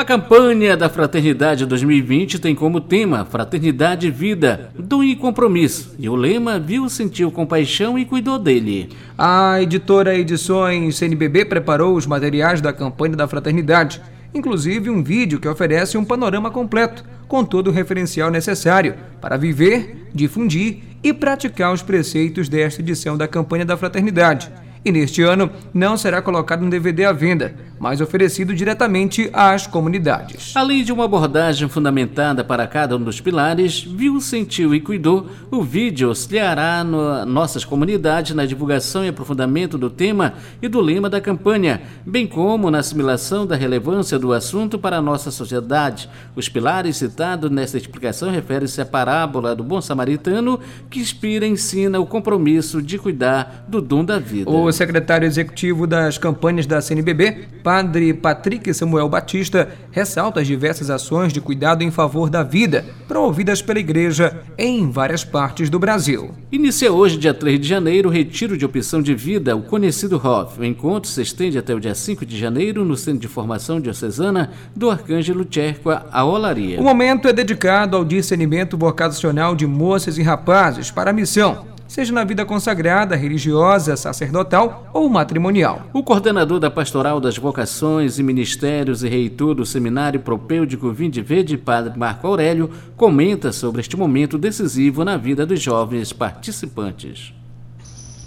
A 0.00 0.04
campanha 0.04 0.78
da 0.78 0.88
Fraternidade 0.88 1.66
2020 1.66 2.38
tem 2.38 2.54
como 2.54 2.80
tema 2.80 3.26
Fraternidade 3.26 4.10
Vida, 4.10 4.70
do 4.74 5.04
e 5.04 5.14
compromisso. 5.14 5.94
E 5.98 6.08
o 6.08 6.16
lema 6.16 6.58
viu, 6.58 6.88
sentiu 6.88 7.30
compaixão 7.30 7.98
e 7.98 8.06
cuidou 8.06 8.38
dele. 8.38 8.88
A 9.18 9.60
editora 9.60 10.16
Edições 10.16 10.96
CNBB 10.96 11.44
preparou 11.44 11.94
os 11.94 12.06
materiais 12.06 12.62
da 12.62 12.72
campanha 12.72 13.14
da 13.14 13.28
Fraternidade, 13.28 14.00
inclusive 14.32 14.88
um 14.88 15.02
vídeo 15.02 15.38
que 15.38 15.46
oferece 15.46 15.98
um 15.98 16.04
panorama 16.04 16.50
completo, 16.50 17.04
com 17.28 17.44
todo 17.44 17.68
o 17.68 17.70
referencial 17.70 18.30
necessário 18.30 18.94
para 19.20 19.36
viver, 19.36 20.08
difundir 20.14 20.78
e 21.04 21.12
praticar 21.12 21.74
os 21.74 21.82
preceitos 21.82 22.48
desta 22.48 22.80
edição 22.80 23.18
da 23.18 23.28
campanha 23.28 23.66
da 23.66 23.76
Fraternidade 23.76 24.50
e 24.84 24.90
neste 24.90 25.22
ano 25.22 25.50
não 25.72 25.96
será 25.96 26.22
colocado 26.22 26.64
um 26.64 26.70
DVD 26.70 27.04
à 27.04 27.12
venda, 27.12 27.54
mas 27.80 28.02
oferecido 28.02 28.54
diretamente 28.54 29.30
às 29.32 29.66
comunidades. 29.66 30.54
Além 30.54 30.84
de 30.84 30.92
uma 30.92 31.06
abordagem 31.06 31.66
fundamentada 31.66 32.44
para 32.44 32.66
cada 32.66 32.94
um 32.94 33.02
dos 33.02 33.22
pilares, 33.22 33.82
viu, 33.82 34.20
sentiu 34.20 34.74
e 34.74 34.80
cuidou, 34.80 35.26
o 35.50 35.62
vídeo 35.62 36.08
auxiliará 36.08 36.84
no, 36.84 37.24
nossas 37.24 37.64
comunidades 37.64 38.34
na 38.34 38.44
divulgação 38.44 39.02
e 39.02 39.08
aprofundamento 39.08 39.78
do 39.78 39.88
tema 39.88 40.34
e 40.60 40.68
do 40.68 40.78
lema 40.78 41.08
da 41.08 41.22
campanha, 41.22 41.80
bem 42.04 42.26
como 42.26 42.70
na 42.70 42.80
assimilação 42.80 43.46
da 43.46 43.56
relevância 43.56 44.18
do 44.18 44.34
assunto 44.34 44.78
para 44.78 44.98
a 44.98 45.02
nossa 45.02 45.30
sociedade. 45.30 46.10
Os 46.36 46.50
pilares 46.50 46.98
citados 46.98 47.50
nesta 47.50 47.78
explicação 47.78 48.30
referem-se 48.30 48.82
à 48.82 48.84
parábola 48.84 49.56
do 49.56 49.64
bom 49.64 49.80
samaritano, 49.80 50.60
que 50.90 51.00
inspira 51.00 51.46
e 51.46 51.50
ensina 51.50 51.98
o 51.98 52.04
compromisso 52.06 52.82
de 52.82 52.98
cuidar 52.98 53.64
do 53.66 53.80
dom 53.80 54.04
da 54.04 54.18
vida. 54.18 54.50
O 54.50 54.70
secretário 54.70 55.26
executivo 55.26 55.86
das 55.86 56.18
campanhas 56.18 56.66
da 56.66 56.82
CNBB, 56.82 57.48
padre 57.70 58.12
Patrick 58.12 58.74
Samuel 58.74 59.08
Batista, 59.08 59.68
ressalta 59.92 60.40
as 60.40 60.46
diversas 60.48 60.90
ações 60.90 61.32
de 61.32 61.40
cuidado 61.40 61.84
em 61.84 61.90
favor 61.92 62.28
da 62.28 62.42
vida 62.42 62.84
promovidas 63.06 63.62
pela 63.62 63.78
igreja 63.78 64.42
em 64.58 64.90
várias 64.90 65.24
partes 65.24 65.70
do 65.70 65.78
Brasil. 65.78 66.32
Inicia 66.50 66.92
hoje, 66.92 67.16
dia 67.16 67.32
3 67.32 67.60
de 67.60 67.68
janeiro, 67.68 68.08
o 68.08 68.12
Retiro 68.12 68.58
de 68.58 68.64
Opção 68.64 69.00
de 69.00 69.14
Vida, 69.14 69.54
o 69.54 69.62
conhecido 69.62 70.16
ROV. 70.16 70.58
O 70.58 70.64
encontro 70.64 71.08
se 71.08 71.22
estende 71.22 71.58
até 71.58 71.72
o 71.72 71.78
dia 71.78 71.94
5 71.94 72.26
de 72.26 72.36
janeiro 72.36 72.84
no 72.84 72.96
Centro 72.96 73.20
de 73.20 73.28
Formação 73.28 73.80
Diocesana 73.80 74.50
do 74.74 74.90
Arcângelo 74.90 75.44
Tcherqua, 75.44 76.06
a 76.10 76.24
Olaria. 76.24 76.80
O 76.80 76.82
momento 76.82 77.28
é 77.28 77.32
dedicado 77.32 77.96
ao 77.96 78.04
discernimento 78.04 78.76
vocacional 78.76 79.54
de 79.54 79.64
moças 79.64 80.18
e 80.18 80.22
rapazes 80.22 80.90
para 80.90 81.10
a 81.10 81.14
missão 81.14 81.70
seja 81.90 82.12
na 82.12 82.22
vida 82.22 82.44
consagrada, 82.46 83.16
religiosa, 83.16 83.96
sacerdotal 83.96 84.88
ou 84.94 85.10
matrimonial. 85.10 85.88
O 85.92 86.04
coordenador 86.04 86.60
da 86.60 86.70
Pastoral 86.70 87.20
das 87.20 87.36
Vocações 87.36 88.16
e 88.16 88.22
Ministérios 88.22 89.02
e 89.02 89.08
reitor 89.08 89.56
do 89.56 89.66
Seminário 89.66 90.20
Propêudico 90.20 90.92
Vinde 90.92 91.20
Verde, 91.20 91.58
Padre 91.58 91.98
Marco 91.98 92.28
Aurélio, 92.28 92.70
comenta 92.96 93.50
sobre 93.50 93.80
este 93.80 93.96
momento 93.96 94.38
decisivo 94.38 95.04
na 95.04 95.16
vida 95.16 95.44
dos 95.44 95.60
jovens 95.60 96.12
participantes. 96.12 97.34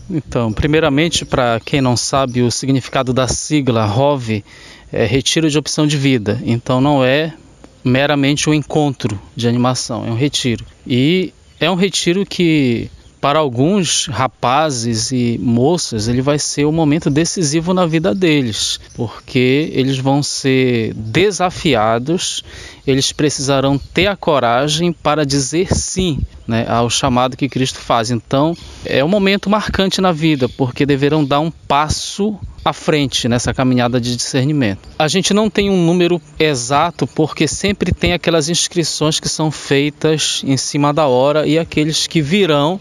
Então, 0.09 0.51
primeiramente, 0.51 1.23
para 1.23 1.61
quem 1.61 1.79
não 1.79 1.95
sabe 1.95 2.41
o 2.41 2.51
significado 2.51 3.13
da 3.13 3.29
sigla 3.29 3.85
ROV, 3.85 4.43
é 4.91 5.05
Retiro 5.05 5.49
de 5.49 5.57
Opção 5.57 5.87
de 5.87 5.95
Vida. 5.95 6.37
Então, 6.43 6.81
não 6.81 7.01
é 7.01 7.33
meramente 7.81 8.49
um 8.49 8.53
encontro 8.53 9.17
de 9.33 9.47
animação, 9.47 10.05
é 10.05 10.11
um 10.11 10.17
retiro. 10.17 10.65
E 10.85 11.33
é 11.61 11.71
um 11.71 11.75
retiro 11.75 12.25
que 12.25 12.91
para 13.23 13.39
alguns 13.39 14.07
rapazes 14.07 15.13
e 15.13 15.39
moças, 15.41 16.09
ele 16.09 16.21
vai 16.21 16.37
ser 16.37 16.65
o 16.65 16.73
momento 16.73 17.09
decisivo 17.09 17.73
na 17.73 17.85
vida 17.85 18.13
deles, 18.13 18.81
porque 18.95 19.71
eles 19.73 19.97
vão 19.97 20.21
ser 20.21 20.93
desafiados, 20.93 22.43
eles 22.85 23.13
precisarão 23.13 23.77
ter 23.77 24.07
a 24.07 24.17
coragem 24.17 24.91
para 24.91 25.25
dizer 25.25 25.73
sim 25.73 26.19
né, 26.45 26.65
ao 26.67 26.89
chamado 26.89 27.37
que 27.37 27.47
Cristo 27.47 27.79
faz. 27.79 28.11
Então, 28.11 28.57
é 28.83 29.01
um 29.01 29.07
momento 29.07 29.49
marcante 29.49 30.01
na 30.01 30.11
vida, 30.11 30.49
porque 30.49 30.85
deverão 30.85 31.23
dar 31.23 31.39
um 31.39 31.49
passo 31.49 32.37
à 32.65 32.71
frente 32.71 33.27
nessa 33.27 33.53
caminhada 33.53 33.99
de 33.99 34.15
discernimento. 34.15 34.87
A 34.97 35.07
gente 35.07 35.33
não 35.33 35.49
tem 35.49 35.69
um 35.69 35.85
número 35.85 36.21
exato 36.39 37.05
porque 37.07 37.47
sempre 37.47 37.93
tem 37.93 38.13
aquelas 38.13 38.49
inscrições 38.49 39.19
que 39.19 39.27
são 39.27 39.51
feitas 39.51 40.41
em 40.45 40.55
cima 40.55 40.93
da 40.93 41.07
hora 41.07 41.45
e 41.45 41.57
aqueles 41.57 42.07
que 42.07 42.21
virão 42.21 42.79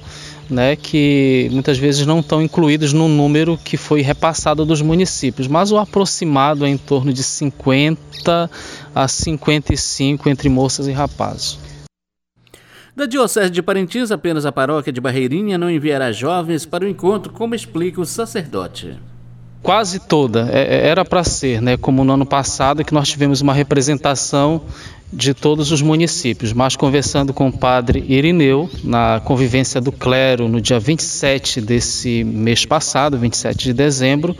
né, 0.53 0.77
que 0.77 1.49
muitas 1.51 1.79
vezes 1.79 2.07
não 2.07 2.21
estão 2.21 2.43
incluídos 2.43 2.93
no 2.93 3.09
número 3.09 3.59
que 3.59 3.77
foi 3.77 4.03
repassado 4.03 4.65
dos 4.65 4.83
municípios, 4.83 5.49
mas 5.49 5.73
o 5.73 5.79
aproximado 5.79 6.65
é 6.65 6.69
em 6.69 6.77
torno 6.77 7.13
de 7.13 7.23
50 7.23 8.51
a 8.95 9.09
55 9.09 10.29
entre 10.29 10.49
moças 10.49 10.87
e 10.87 10.93
rapazes. 10.93 11.59
Da 12.95 13.07
Diocese 13.07 13.51
de 13.51 13.63
Parintins, 13.63 14.11
apenas 14.11 14.45
a 14.45 14.53
paróquia 14.53 14.93
de 14.93 15.01
Barreirinha 15.01 15.57
não 15.57 15.71
enviará 15.71 16.13
jovens 16.13 16.67
para 16.67 16.85
o 16.85 16.89
encontro, 16.89 17.33
como 17.33 17.55
explica 17.55 18.01
o 18.01 18.05
sacerdote 18.05 18.99
quase 19.63 20.01
toda 20.01 20.49
é, 20.51 20.63
é, 20.63 20.89
era 20.89 21.05
para 21.05 21.23
ser, 21.23 21.63
né, 21.63 21.77
como 21.77 22.05
no 22.05 22.13
ano 22.13 22.27
passado 22.27 22.85
que 22.85 22.93
nós 22.93 23.09
tivemos 23.09 23.41
uma 23.41 23.55
representação 23.55 24.63
de 25.13 25.35
todos 25.35 25.71
os 25.71 25.83
municípios, 25.83 26.53
mas 26.53 26.75
conversando 26.75 27.35
com 27.35 27.49
o 27.49 27.53
padre 27.53 28.03
Irineu 28.09 28.71
na 28.83 29.21
convivência 29.23 29.81
do 29.81 29.93
clero 29.93 30.49
no 30.49 30.61
dia 30.61 30.81
27 30.81 31.61
desse 31.61 32.25
mês 32.25 32.65
passado, 32.65 33.19
27 33.19 33.65
de 33.65 33.73
dezembro, 33.75 34.35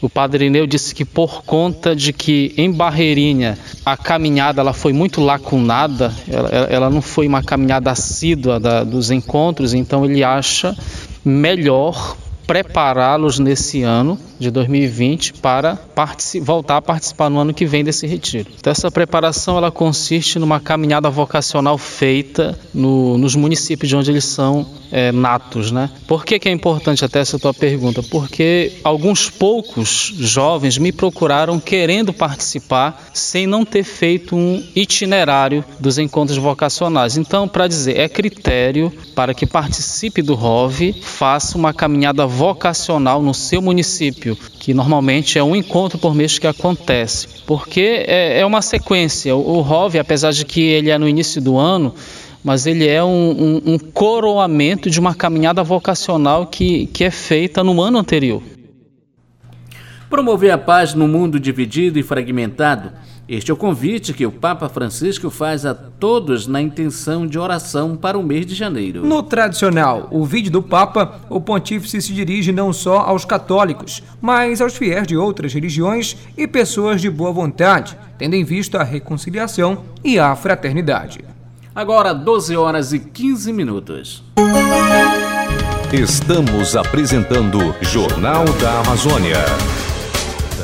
o 0.00 0.08
padre 0.08 0.44
Irineu 0.44 0.66
disse 0.66 0.94
que 0.94 1.04
por 1.04 1.42
conta 1.42 1.94
de 1.94 2.12
que 2.12 2.54
em 2.56 2.72
Barreirinha 2.72 3.58
a 3.84 3.96
caminhada 3.96 4.60
ela 4.60 4.72
foi 4.72 4.92
muito 4.92 5.20
lacunada, 5.20 6.14
ela, 6.28 6.48
ela 6.48 6.90
não 6.90 7.02
foi 7.02 7.26
uma 7.26 7.42
caminhada 7.42 7.90
assídua 7.90 8.58
da, 8.58 8.84
dos 8.84 9.10
encontros, 9.10 9.74
então 9.74 10.04
ele 10.04 10.24
acha 10.24 10.74
melhor 11.22 12.16
prepará-los 12.46 13.38
nesse 13.38 13.82
ano 13.82 14.18
de 14.38 14.50
2020 14.50 15.34
para 15.34 15.78
voltar 16.42 16.78
a 16.78 16.82
participar 16.82 17.30
no 17.30 17.38
ano 17.38 17.54
que 17.54 17.66
vem 17.66 17.84
desse 17.84 18.06
retiro. 18.06 18.48
Então 18.58 18.70
essa 18.70 18.90
preparação 18.90 19.56
ela 19.56 19.70
consiste 19.70 20.38
numa 20.38 20.60
caminhada 20.60 21.08
vocacional 21.10 21.78
feita 21.78 22.58
no, 22.72 23.16
nos 23.18 23.34
municípios 23.34 23.88
de 23.88 23.96
onde 23.96 24.10
eles 24.10 24.24
são 24.24 24.66
é, 24.90 25.12
natos, 25.12 25.70
né? 25.70 25.90
Por 26.06 26.24
que, 26.24 26.38
que 26.38 26.48
é 26.48 26.52
importante 26.52 27.04
até 27.04 27.20
essa 27.20 27.38
tua 27.38 27.52
pergunta? 27.52 28.02
Porque 28.02 28.72
alguns 28.82 29.28
poucos 29.28 30.12
jovens 30.18 30.78
me 30.78 30.92
procuraram 30.92 31.58
querendo 31.60 32.12
participar 32.12 33.10
sem 33.12 33.46
não 33.46 33.64
ter 33.64 33.84
feito 33.84 34.34
um 34.34 34.64
itinerário 34.74 35.64
dos 35.78 35.98
encontros 35.98 36.38
vocacionais. 36.38 37.16
Então, 37.16 37.46
para 37.46 37.68
dizer, 37.68 37.98
é 37.98 38.08
critério 38.08 38.92
para 39.14 39.34
que 39.34 39.46
participe 39.46 40.22
do 40.22 40.34
ROV, 40.34 40.94
faça 41.02 41.58
uma 41.58 41.72
caminhada 41.72 42.26
vocacional 42.26 43.22
no 43.22 43.34
seu 43.34 43.60
município, 43.60 44.25
que 44.34 44.74
normalmente 44.74 45.38
é 45.38 45.44
um 45.44 45.54
encontro 45.54 45.98
por 45.98 46.14
mês 46.14 46.38
que 46.38 46.46
acontece, 46.46 47.28
porque 47.46 48.04
é, 48.06 48.40
é 48.40 48.46
uma 48.46 48.62
sequência. 48.62 49.36
O, 49.36 49.58
o 49.58 49.60
ROV, 49.60 49.98
apesar 49.98 50.32
de 50.32 50.44
que 50.44 50.62
ele 50.62 50.90
é 50.90 50.98
no 50.98 51.08
início 51.08 51.40
do 51.40 51.56
ano, 51.56 51.94
mas 52.42 52.66
ele 52.66 52.88
é 52.88 53.02
um, 53.04 53.08
um, 53.66 53.74
um 53.74 53.78
coroamento 53.78 54.88
de 54.88 54.98
uma 54.98 55.14
caminhada 55.14 55.62
vocacional 55.62 56.46
que, 56.46 56.86
que 56.86 57.04
é 57.04 57.10
feita 57.10 57.62
no 57.62 57.80
ano 57.80 57.98
anterior. 57.98 58.42
Promover 60.08 60.52
a 60.52 60.58
paz 60.58 60.94
no 60.94 61.08
mundo 61.08 61.40
dividido 61.40 61.98
e 61.98 62.02
fragmentado. 62.02 62.92
Este 63.28 63.50
é 63.50 63.54
o 63.54 63.56
convite 63.56 64.12
que 64.12 64.24
o 64.24 64.30
Papa 64.30 64.68
Francisco 64.68 65.30
faz 65.30 65.66
a 65.66 65.74
todos 65.74 66.46
na 66.46 66.62
intenção 66.62 67.26
de 67.26 67.36
oração 67.36 67.96
para 67.96 68.16
o 68.16 68.22
mês 68.22 68.46
de 68.46 68.54
janeiro. 68.54 69.04
No 69.04 69.20
tradicional, 69.20 70.06
o 70.12 70.24
vídeo 70.24 70.52
do 70.52 70.62
Papa, 70.62 71.20
o 71.28 71.40
pontífice 71.40 72.00
se 72.00 72.12
dirige 72.12 72.52
não 72.52 72.72
só 72.72 72.98
aos 72.98 73.24
católicos, 73.24 74.00
mas 74.20 74.60
aos 74.60 74.76
fiéis 74.76 75.08
de 75.08 75.16
outras 75.16 75.52
religiões 75.52 76.16
e 76.38 76.46
pessoas 76.46 77.00
de 77.00 77.10
boa 77.10 77.32
vontade, 77.32 77.98
tendo 78.16 78.34
em 78.34 78.44
vista 78.44 78.78
a 78.78 78.84
reconciliação 78.84 79.82
e 80.04 80.20
a 80.20 80.36
fraternidade. 80.36 81.24
Agora 81.74 82.14
12 82.14 82.56
horas 82.56 82.92
e 82.92 83.00
15 83.00 83.52
minutos. 83.52 84.22
Estamos 85.92 86.76
apresentando 86.76 87.74
Jornal 87.82 88.44
da 88.60 88.80
Amazônia. 88.80 89.36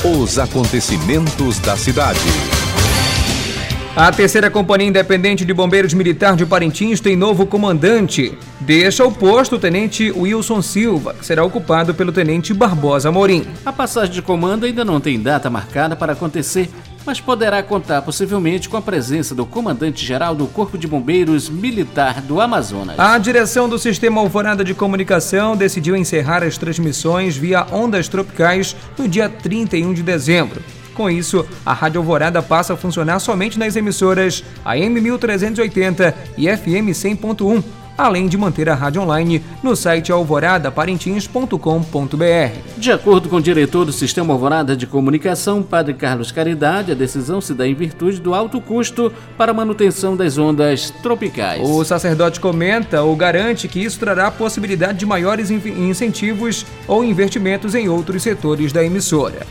Os 0.05 0.37
acontecimentos 0.37 1.61
da 1.61 1.77
cidade. 1.77 2.19
A 3.95 4.11
terceira 4.11 4.51
Companhia 4.51 4.89
Independente 4.89 5.45
de 5.45 5.55
Bombeiros 5.55 5.95
Militar 5.95 6.35
de 6.35 6.45
Parintins 6.45 6.99
tem 6.99 7.15
novo 7.15 7.47
comandante. 7.47 8.37
Deixa 8.59 9.05
o 9.05 9.13
posto 9.13 9.55
o 9.55 9.59
Tenente 9.61 10.11
Wilson 10.11 10.61
Silva, 10.61 11.15
que 11.15 11.25
será 11.25 11.45
ocupado 11.45 11.95
pelo 11.95 12.11
Tenente 12.11 12.53
Barbosa 12.53 13.13
Morim. 13.13 13.47
A 13.65 13.73
passagem 13.73 14.13
de 14.13 14.23
comando 14.23 14.67
ainda 14.67 14.85
não 14.85 15.01
tem 15.01 15.21
data 15.21 15.49
marcada 15.49 15.95
para 15.95 16.15
acontecer, 16.15 16.69
mas 17.05 17.21
poderá 17.21 17.63
contar 17.63 18.03
possivelmente 18.03 18.69
com 18.69 18.77
a 18.77 18.83
presença 18.83 19.35
do 19.35 19.45
comandante-geral 19.45 20.35
do 20.35 20.47
Corpo 20.47 20.79
de 20.79 20.87
Bombeiros 20.87 21.49
Militar 21.49 22.21
do 22.21 22.41
Amazonas. 22.41 22.99
A 22.99 23.19
direção 23.19 23.69
do 23.69 23.79
Sistema 23.79 24.21
Alvorada 24.21 24.65
de 24.65 24.75
Comunicação 24.75 25.57
decidiu 25.57 25.97
encerrar 25.97 26.43
as 26.43 26.57
transmissões 26.57 27.37
via 27.37 27.67
ondas 27.73 28.09
tropicais 28.09 28.77
no 28.99 29.09
dia 29.09 29.29
31 29.29 29.93
de 29.93 30.03
dezembro. 30.03 30.63
Com 30.95 31.09
isso, 31.09 31.47
a 31.65 31.73
Rádio 31.73 32.01
Alvorada 32.01 32.43
passa 32.43 32.75
a 32.75 32.77
funcionar 32.77 33.19
somente 33.19 33.59
nas 33.59 33.77
emissoras 33.77 34.45
AM 34.65 35.01
1380 35.01 36.15
e 36.37 36.55
FM 36.55 36.93
100.1, 36.93 37.63
além 37.97 38.29
de 38.29 38.37
manter 38.37 38.69
a 38.69 38.75
rádio 38.75 39.03
online 39.03 39.43
no 39.63 39.77
site 39.77 40.11
alvoradaparintins.com.br. 40.11 42.59
De 42.77 42.93
acordo 42.93 43.29
com 43.29 43.37
o 43.37 43.43
diretor 43.43 43.85
do 43.85 43.93
Sistema 43.93 44.33
Alvorada 44.33 44.77
de 44.77 44.87
Comunicação, 44.87 45.63
Padre 45.63 45.95
Carlos 45.95 46.33
Caridade, 46.33 46.93
a 46.93 46.95
decisão 46.95 47.41
se 47.41 47.55
dá 47.55 47.67
em 47.67 47.75
virtude 47.75 48.21
do 48.21 48.35
alto 48.35 48.61
custo 48.61 49.13
para 49.37 49.53
a 49.53 49.55
manutenção 49.55 50.17
das 50.17 50.39
ondas 50.39 50.91
tropicais. 51.03 51.61
O 51.63 51.85
sacerdote 51.85 52.41
comenta 52.41 53.03
ou 53.03 53.15
garante 53.17 53.69
que 53.69 53.83
isso 53.83 53.99
trará 53.99 54.29
a 54.29 54.31
possibilidade 54.31 54.99
de 54.99 55.07
maiores 55.07 55.51
incentivos 55.51 56.65
ou 56.87 57.05
investimentos 57.05 57.75
em 57.75 57.89
outros 57.89 58.23
setores 58.23 58.73
da 58.73 58.85
emissora 58.85 59.47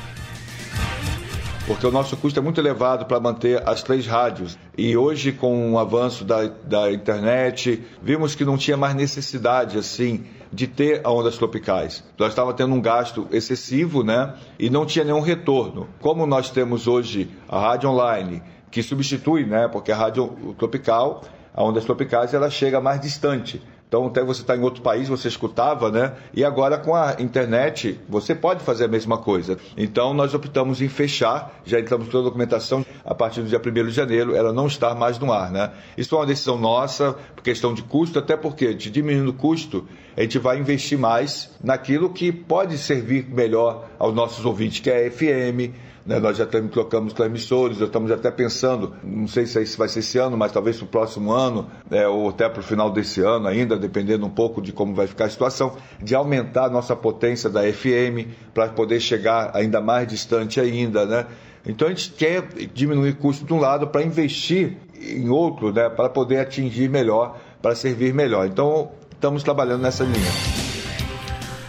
porque 1.72 1.88
o 1.88 1.92
nosso 1.92 2.18
custo 2.18 2.38
é 2.38 2.44
muito 2.44 2.60
elevado 2.60 3.06
para 3.06 3.18
manter 3.18 3.66
as 3.66 3.82
três 3.82 4.06
rádios. 4.06 4.60
E 4.78 4.98
hoje, 4.98 5.32
com 5.32 5.72
o 5.72 5.80
avanço 5.80 6.26
da, 6.26 6.46
da 6.46 6.92
internet, 6.92 7.82
vimos 8.04 8.36
que 8.36 8.44
não 8.44 8.58
tinha 8.58 8.76
mais 8.76 8.94
necessidade 8.94 9.78
assim 9.78 10.26
de 10.52 10.68
ter 10.68 11.02
ondas 11.08 11.38
tropicais. 11.38 12.04
Nós 12.20 12.34
estávamos 12.34 12.58
tendo 12.58 12.76
um 12.76 12.82
gasto 12.82 13.26
excessivo, 13.32 14.04
né? 14.04 14.34
E 14.60 14.70
não 14.70 14.86
tinha 14.86 15.06
nenhum 15.06 15.22
retorno. 15.22 15.88
Como 16.02 16.26
nós 16.26 16.50
temos 16.50 16.88
hoje 16.88 17.32
a 17.48 17.58
rádio 17.58 17.90
online, 17.90 18.44
que 18.70 18.84
substitui, 18.84 19.46
né? 19.46 19.70
Porque 19.70 19.94
a 19.94 19.96
rádio 19.96 20.54
tropical, 20.58 21.24
a 21.54 21.64
ondas 21.64 21.86
tropicais, 21.86 22.34
ela 22.34 22.50
chega 22.50 22.82
mais 22.82 23.00
distante. 23.00 23.62
Então, 23.92 24.08
até 24.08 24.24
você 24.24 24.40
está 24.40 24.56
em 24.56 24.62
outro 24.62 24.82
país, 24.82 25.10
você 25.10 25.28
escutava, 25.28 25.92
né? 25.92 26.14
E 26.34 26.46
agora 26.46 26.78
com 26.78 26.96
a 26.96 27.18
internet, 27.20 28.00
você 28.08 28.34
pode 28.34 28.64
fazer 28.64 28.86
a 28.86 28.88
mesma 28.88 29.18
coisa. 29.18 29.58
Então, 29.76 30.14
nós 30.14 30.34
optamos 30.34 30.82
em 30.82 30.88
fechar, 30.88 31.62
já 31.66 31.78
entramos 31.78 32.08
toda 32.08 32.20
a 32.20 32.30
documentação, 32.30 32.86
a 33.04 33.14
partir 33.14 33.42
do 33.42 33.50
dia 33.50 33.60
1 33.60 33.88
de 33.88 33.92
janeiro, 33.92 34.34
ela 34.34 34.54
não 34.54 34.66
estar 34.66 34.96
mais 34.96 35.20
no 35.20 35.34
ar, 35.34 35.52
né? 35.52 35.72
Isso 35.98 36.16
é 36.16 36.20
uma 36.20 36.26
decisão 36.26 36.58
nossa, 36.58 37.18
questão 37.44 37.74
de 37.74 37.84
custo, 37.84 38.18
até 38.18 38.38
porque, 38.38 38.74
de 38.74 38.90
diminuindo 38.90 39.32
o 39.32 39.34
custo, 39.34 39.86
a 40.16 40.22
gente 40.22 40.40
vai 40.40 40.58
investir 40.58 40.98
mais 40.98 41.52
naquilo 41.62 42.12
que 42.12 42.32
pode 42.32 42.78
servir 42.78 43.28
melhor 43.28 43.90
aos 44.00 44.16
nossos 44.16 44.46
ouvintes, 44.46 44.80
que 44.80 44.90
é 44.90 45.08
a 45.08 45.12
FM, 45.12 45.76
né? 46.06 46.20
Nós 46.20 46.38
já 46.38 46.46
trocamos 46.46 47.14
com 47.14 47.24
emissores, 47.24 47.78
já 47.78 47.86
estamos 47.86 48.12
até 48.12 48.32
pensando, 48.32 48.94
não 49.04 49.28
sei 49.28 49.46
se 49.46 49.78
vai 49.78 49.88
ser 49.88 50.00
esse 50.00 50.18
ano, 50.18 50.38
mas 50.38 50.52
talvez 50.52 50.78
para 50.78 50.86
o 50.86 50.88
próximo 50.88 51.32
ano, 51.32 51.68
né? 51.90 52.08
ou 52.08 52.30
até 52.30 52.50
para 52.50 52.60
o 52.60 52.64
final 52.64 52.90
desse 52.90 53.22
ano 53.22 53.48
ainda, 53.48 53.78
dependendo 53.78 54.26
um 54.26 54.30
pouco 54.30 54.62
de 54.62 54.72
como 54.72 54.94
vai 54.94 55.08
ficar 55.08 55.26
a 55.26 55.30
situação, 55.30 55.76
de 56.02 56.16
aumentar 56.16 56.66
a 56.66 56.70
nossa 56.70 56.96
potência 56.96 57.50
da 57.50 57.62
FM 57.62 58.30
para 58.54 58.70
poder 58.70 59.00
chegar 59.00 59.52
ainda 59.54 59.80
mais 59.82 60.08
distante 60.08 60.60
ainda, 60.60 61.06
né? 61.06 61.26
Então 61.66 61.88
a 61.88 61.92
gente 61.92 62.12
quer 62.12 62.48
diminuir 62.74 63.18
custo 63.18 63.46
de 63.46 63.54
um 63.54 63.60
lado 63.60 63.88
para 63.88 64.02
investir 64.02 64.78
em 65.00 65.30
outro, 65.30 65.72
né? 65.72 65.90
Para 65.90 66.10
poder 66.10 66.40
atingir 66.40 66.90
melhor, 66.90 67.40
para 67.62 67.76
servir 67.76 68.14
melhor. 68.14 68.48
Então 68.48 68.92
estamos 69.12 69.44
trabalhando 69.44 69.82
nessa 69.82 70.04
linha. 70.04 70.61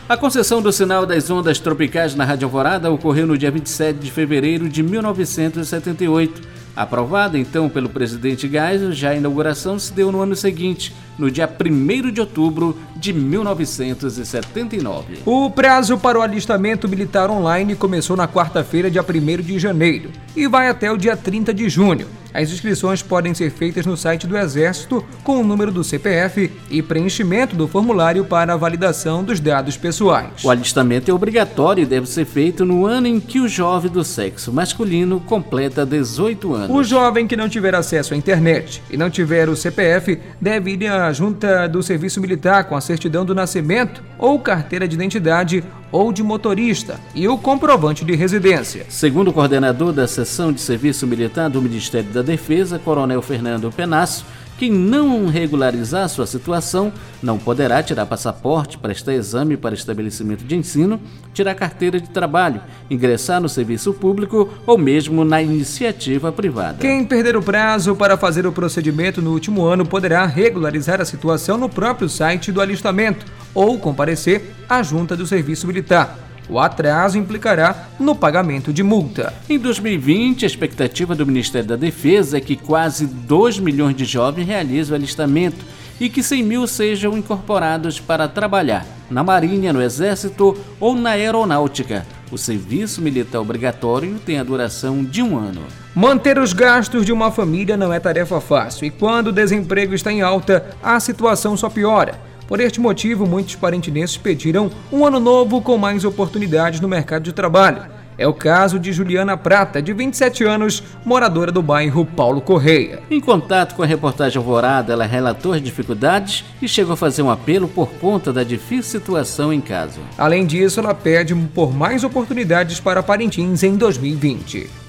A 0.08 0.16
concessão 0.16 0.60
do 0.60 0.72
sinal 0.72 1.06
das 1.06 1.30
ondas 1.30 1.60
tropicais 1.60 2.14
na 2.16 2.24
Rádio 2.24 2.46
Alvorada 2.46 2.90
ocorreu 2.90 3.24
no 3.24 3.38
dia 3.38 3.52
27 3.52 4.00
de 4.00 4.10
fevereiro 4.10 4.68
de 4.68 4.82
1978. 4.82 6.42
Aprovada 6.74 7.38
então 7.38 7.68
pelo 7.68 7.88
presidente 7.88 8.48
Geisel, 8.48 8.92
já 8.92 9.10
a 9.10 9.14
inauguração 9.14 9.78
se 9.78 9.92
deu 9.92 10.10
no 10.10 10.20
ano 10.20 10.34
seguinte, 10.34 10.92
no 11.18 11.30
dia 11.30 11.48
1 11.48 12.10
de 12.10 12.20
outubro 12.20 12.76
de 12.96 13.12
1979. 13.12 15.18
O 15.24 15.50
prazo 15.50 15.98
para 15.98 16.18
o 16.18 16.22
alistamento 16.22 16.88
militar 16.88 17.30
online 17.30 17.74
começou 17.74 18.16
na 18.16 18.28
quarta-feira, 18.28 18.90
dia 18.90 19.02
1 19.02 19.42
de 19.42 19.58
janeiro, 19.58 20.10
e 20.36 20.46
vai 20.46 20.68
até 20.68 20.90
o 20.90 20.96
dia 20.96 21.16
30 21.16 21.52
de 21.52 21.68
junho. 21.68 22.06
As 22.34 22.50
inscrições 22.50 23.02
podem 23.02 23.34
ser 23.34 23.50
feitas 23.50 23.84
no 23.84 23.96
site 23.96 24.26
do 24.26 24.38
Exército 24.38 25.04
com 25.22 25.40
o 25.40 25.44
número 25.44 25.70
do 25.70 25.84
CPF 25.84 26.50
e 26.70 26.80
preenchimento 26.80 27.54
do 27.54 27.68
formulário 27.68 28.24
para 28.24 28.54
a 28.54 28.56
validação 28.56 29.22
dos 29.22 29.38
dados 29.38 29.76
pessoais. 29.76 30.42
O 30.42 30.50
alistamento 30.50 31.10
é 31.10 31.14
obrigatório 31.14 31.82
e 31.82 31.86
deve 31.86 32.06
ser 32.06 32.24
feito 32.24 32.64
no 32.64 32.86
ano 32.86 33.06
em 33.06 33.20
que 33.20 33.38
o 33.38 33.48
jovem 33.48 33.90
do 33.90 34.02
sexo 34.02 34.52
masculino 34.52 35.20
completa 35.20 35.84
18 35.84 36.54
anos. 36.54 36.76
O 36.76 36.82
jovem 36.82 37.26
que 37.26 37.36
não 37.36 37.48
tiver 37.48 37.74
acesso 37.74 38.14
à 38.14 38.16
internet 38.16 38.82
e 38.90 38.96
não 38.96 39.10
tiver 39.10 39.50
o 39.50 39.56
CPF 39.56 40.18
deve 40.40 40.72
ir 40.72 40.76
junta 41.12 41.68
do 41.68 41.82
serviço 41.82 42.20
militar 42.20 42.64
com 42.64 42.76
a 42.76 42.80
certidão 42.80 43.24
do 43.24 43.34
nascimento 43.34 44.02
ou 44.18 44.38
carteira 44.38 44.86
de 44.88 44.94
identidade 44.94 45.64
ou 45.90 46.12
de 46.12 46.22
motorista 46.22 46.98
e 47.14 47.28
o 47.28 47.36
comprovante 47.36 48.04
de 48.04 48.14
residência. 48.14 48.86
Segundo 48.88 49.28
o 49.28 49.32
coordenador 49.32 49.92
da 49.92 50.08
seção 50.08 50.52
de 50.52 50.60
serviço 50.60 51.06
militar 51.06 51.50
do 51.50 51.60
Ministério 51.60 52.10
da 52.10 52.22
Defesa, 52.22 52.78
Coronel 52.78 53.20
Fernando 53.20 53.70
Penasso, 53.70 54.24
quem 54.58 54.70
não 54.70 55.26
regularizar 55.26 56.08
sua 56.08 56.26
situação 56.26 56.92
não 57.22 57.38
poderá 57.38 57.82
tirar 57.82 58.06
passaporte, 58.06 58.78
prestar 58.78 59.14
exame 59.14 59.56
para 59.56 59.74
estabelecimento 59.74 60.44
de 60.44 60.54
ensino, 60.56 61.00
tirar 61.32 61.54
carteira 61.54 62.00
de 62.00 62.08
trabalho, 62.08 62.60
ingressar 62.90 63.40
no 63.40 63.48
serviço 63.48 63.92
público 63.92 64.48
ou 64.66 64.78
mesmo 64.78 65.24
na 65.24 65.42
iniciativa 65.42 66.30
privada. 66.30 66.78
Quem 66.78 67.04
perder 67.04 67.36
o 67.36 67.42
prazo 67.42 67.96
para 67.96 68.16
fazer 68.16 68.46
o 68.46 68.52
procedimento 68.52 69.20
no 69.22 69.32
último 69.32 69.64
ano 69.64 69.86
poderá 69.86 70.26
regularizar 70.26 71.00
a 71.00 71.04
situação 71.04 71.56
no 71.56 71.68
próprio 71.68 72.08
site 72.08 72.52
do 72.52 72.60
alistamento 72.60 73.26
ou 73.54 73.78
comparecer 73.78 74.54
à 74.68 74.82
junta 74.82 75.16
do 75.16 75.26
serviço 75.26 75.66
militar. 75.66 76.31
O 76.48 76.58
atraso 76.58 77.16
implicará 77.16 77.88
no 77.98 78.14
pagamento 78.14 78.72
de 78.72 78.82
multa. 78.82 79.32
Em 79.48 79.58
2020, 79.58 80.44
a 80.44 80.46
expectativa 80.46 81.14
do 81.14 81.26
Ministério 81.26 81.68
da 81.68 81.76
Defesa 81.76 82.38
é 82.38 82.40
que 82.40 82.56
quase 82.56 83.06
2 83.06 83.58
milhões 83.58 83.96
de 83.96 84.04
jovens 84.04 84.46
realizem 84.46 84.92
o 84.92 84.96
alistamento 84.96 85.64
e 86.00 86.08
que 86.08 86.22
100 86.22 86.42
mil 86.42 86.66
sejam 86.66 87.16
incorporados 87.16 88.00
para 88.00 88.26
trabalhar 88.26 88.84
na 89.08 89.22
Marinha, 89.22 89.72
no 89.72 89.80
Exército 89.80 90.56
ou 90.80 90.96
na 90.96 91.10
Aeronáutica. 91.10 92.04
O 92.30 92.38
serviço 92.38 93.00
militar 93.02 93.40
obrigatório 93.40 94.18
tem 94.24 94.38
a 94.38 94.42
duração 94.42 95.04
de 95.04 95.22
um 95.22 95.38
ano. 95.38 95.60
Manter 95.94 96.38
os 96.38 96.52
gastos 96.52 97.04
de 97.04 97.12
uma 97.12 97.30
família 97.30 97.76
não 97.76 97.92
é 97.92 98.00
tarefa 98.00 98.40
fácil 98.40 98.86
e 98.86 98.90
quando 98.90 99.28
o 99.28 99.32
desemprego 99.32 99.94
está 99.94 100.10
em 100.10 100.22
alta, 100.22 100.74
a 100.82 100.98
situação 100.98 101.56
só 101.56 101.68
piora. 101.68 102.31
Por 102.46 102.60
este 102.60 102.80
motivo, 102.80 103.26
muitos 103.26 103.54
parentinenses 103.54 104.16
pediram 104.16 104.70
um 104.92 105.06
ano 105.06 105.20
novo 105.20 105.60
com 105.62 105.78
mais 105.78 106.04
oportunidades 106.04 106.80
no 106.80 106.88
mercado 106.88 107.22
de 107.22 107.32
trabalho. 107.32 107.90
É 108.18 108.26
o 108.26 108.34
caso 108.34 108.78
de 108.78 108.92
Juliana 108.92 109.36
Prata, 109.36 109.80
de 109.80 109.92
27 109.92 110.44
anos, 110.44 110.82
moradora 111.04 111.50
do 111.50 111.62
bairro 111.62 112.04
Paulo 112.04 112.40
Correia. 112.40 113.00
Em 113.10 113.20
contato 113.20 113.74
com 113.74 113.82
a 113.82 113.86
reportagem 113.86 114.38
Alvorada, 114.38 114.92
ela 114.92 115.06
relatou 115.06 115.52
as 115.52 115.62
dificuldades 115.62 116.44
e 116.60 116.68
chegou 116.68 116.92
a 116.92 116.96
fazer 116.96 117.22
um 117.22 117.30
apelo 117.30 117.66
por 117.66 117.88
conta 117.94 118.32
da 118.32 118.44
difícil 118.44 119.00
situação 119.00 119.52
em 119.52 119.60
casa. 119.60 120.00
Além 120.18 120.44
disso, 120.44 120.78
ela 120.78 120.94
pede 120.94 121.34
por 121.54 121.74
mais 121.74 122.04
oportunidades 122.04 122.78
para 122.80 123.02
Parintins 123.02 123.62
em 123.62 123.76
2020 123.76 124.81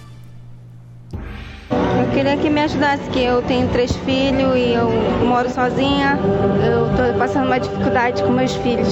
queria 2.13 2.38
que 2.38 2.49
me 2.49 2.62
ajudasse, 2.62 3.10
que 3.10 3.23
eu 3.23 3.41
tenho 3.41 3.67
três 3.69 3.91
filhos 3.97 4.56
e 4.56 4.73
eu 4.73 4.89
moro 5.26 5.49
sozinha. 5.49 6.17
Eu 6.65 6.91
estou 6.91 7.13
passando 7.17 7.47
uma 7.47 7.60
dificuldade 7.60 8.23
com 8.23 8.30
meus 8.30 8.56
filhos. 8.58 8.88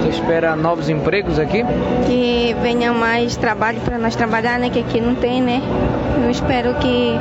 Você 0.00 0.08
espera 0.08 0.54
novos 0.54 0.88
empregos 0.88 1.38
aqui? 1.38 1.64
Que 2.06 2.56
venha 2.62 2.92
mais 2.92 3.36
trabalho 3.36 3.80
para 3.80 3.98
nós 3.98 4.14
trabalhar, 4.14 4.58
né? 4.58 4.70
Que 4.70 4.78
aqui 4.78 5.00
não 5.00 5.14
tem, 5.14 5.42
né? 5.42 5.60
Eu 6.22 6.30
espero 6.30 6.74
que 6.74 7.14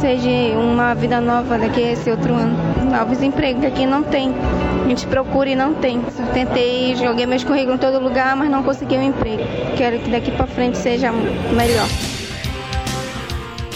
seja 0.00 0.58
uma 0.58 0.94
vida 0.94 1.20
nova 1.20 1.56
daqui 1.56 1.82
a 1.82 1.92
esse 1.92 2.10
outro 2.10 2.34
ano. 2.34 2.56
Novos 2.90 3.22
empregos, 3.22 3.60
que 3.60 3.66
aqui 3.66 3.86
não 3.86 4.02
tem. 4.02 4.34
A 4.84 4.88
gente 4.88 5.06
procura 5.06 5.48
e 5.48 5.54
não 5.54 5.74
tem. 5.74 5.96
Eu 5.96 6.26
tentei, 6.32 6.96
joguei 6.96 7.24
meus 7.24 7.44
currículos 7.44 7.76
em 7.76 7.78
todo 7.78 8.02
lugar, 8.02 8.34
mas 8.34 8.50
não 8.50 8.62
consegui 8.62 8.96
um 8.96 9.02
emprego. 9.02 9.44
Quero 9.76 9.98
que 10.00 10.10
daqui 10.10 10.30
para 10.32 10.46
frente 10.46 10.76
seja 10.76 11.12
melhor. 11.12 11.86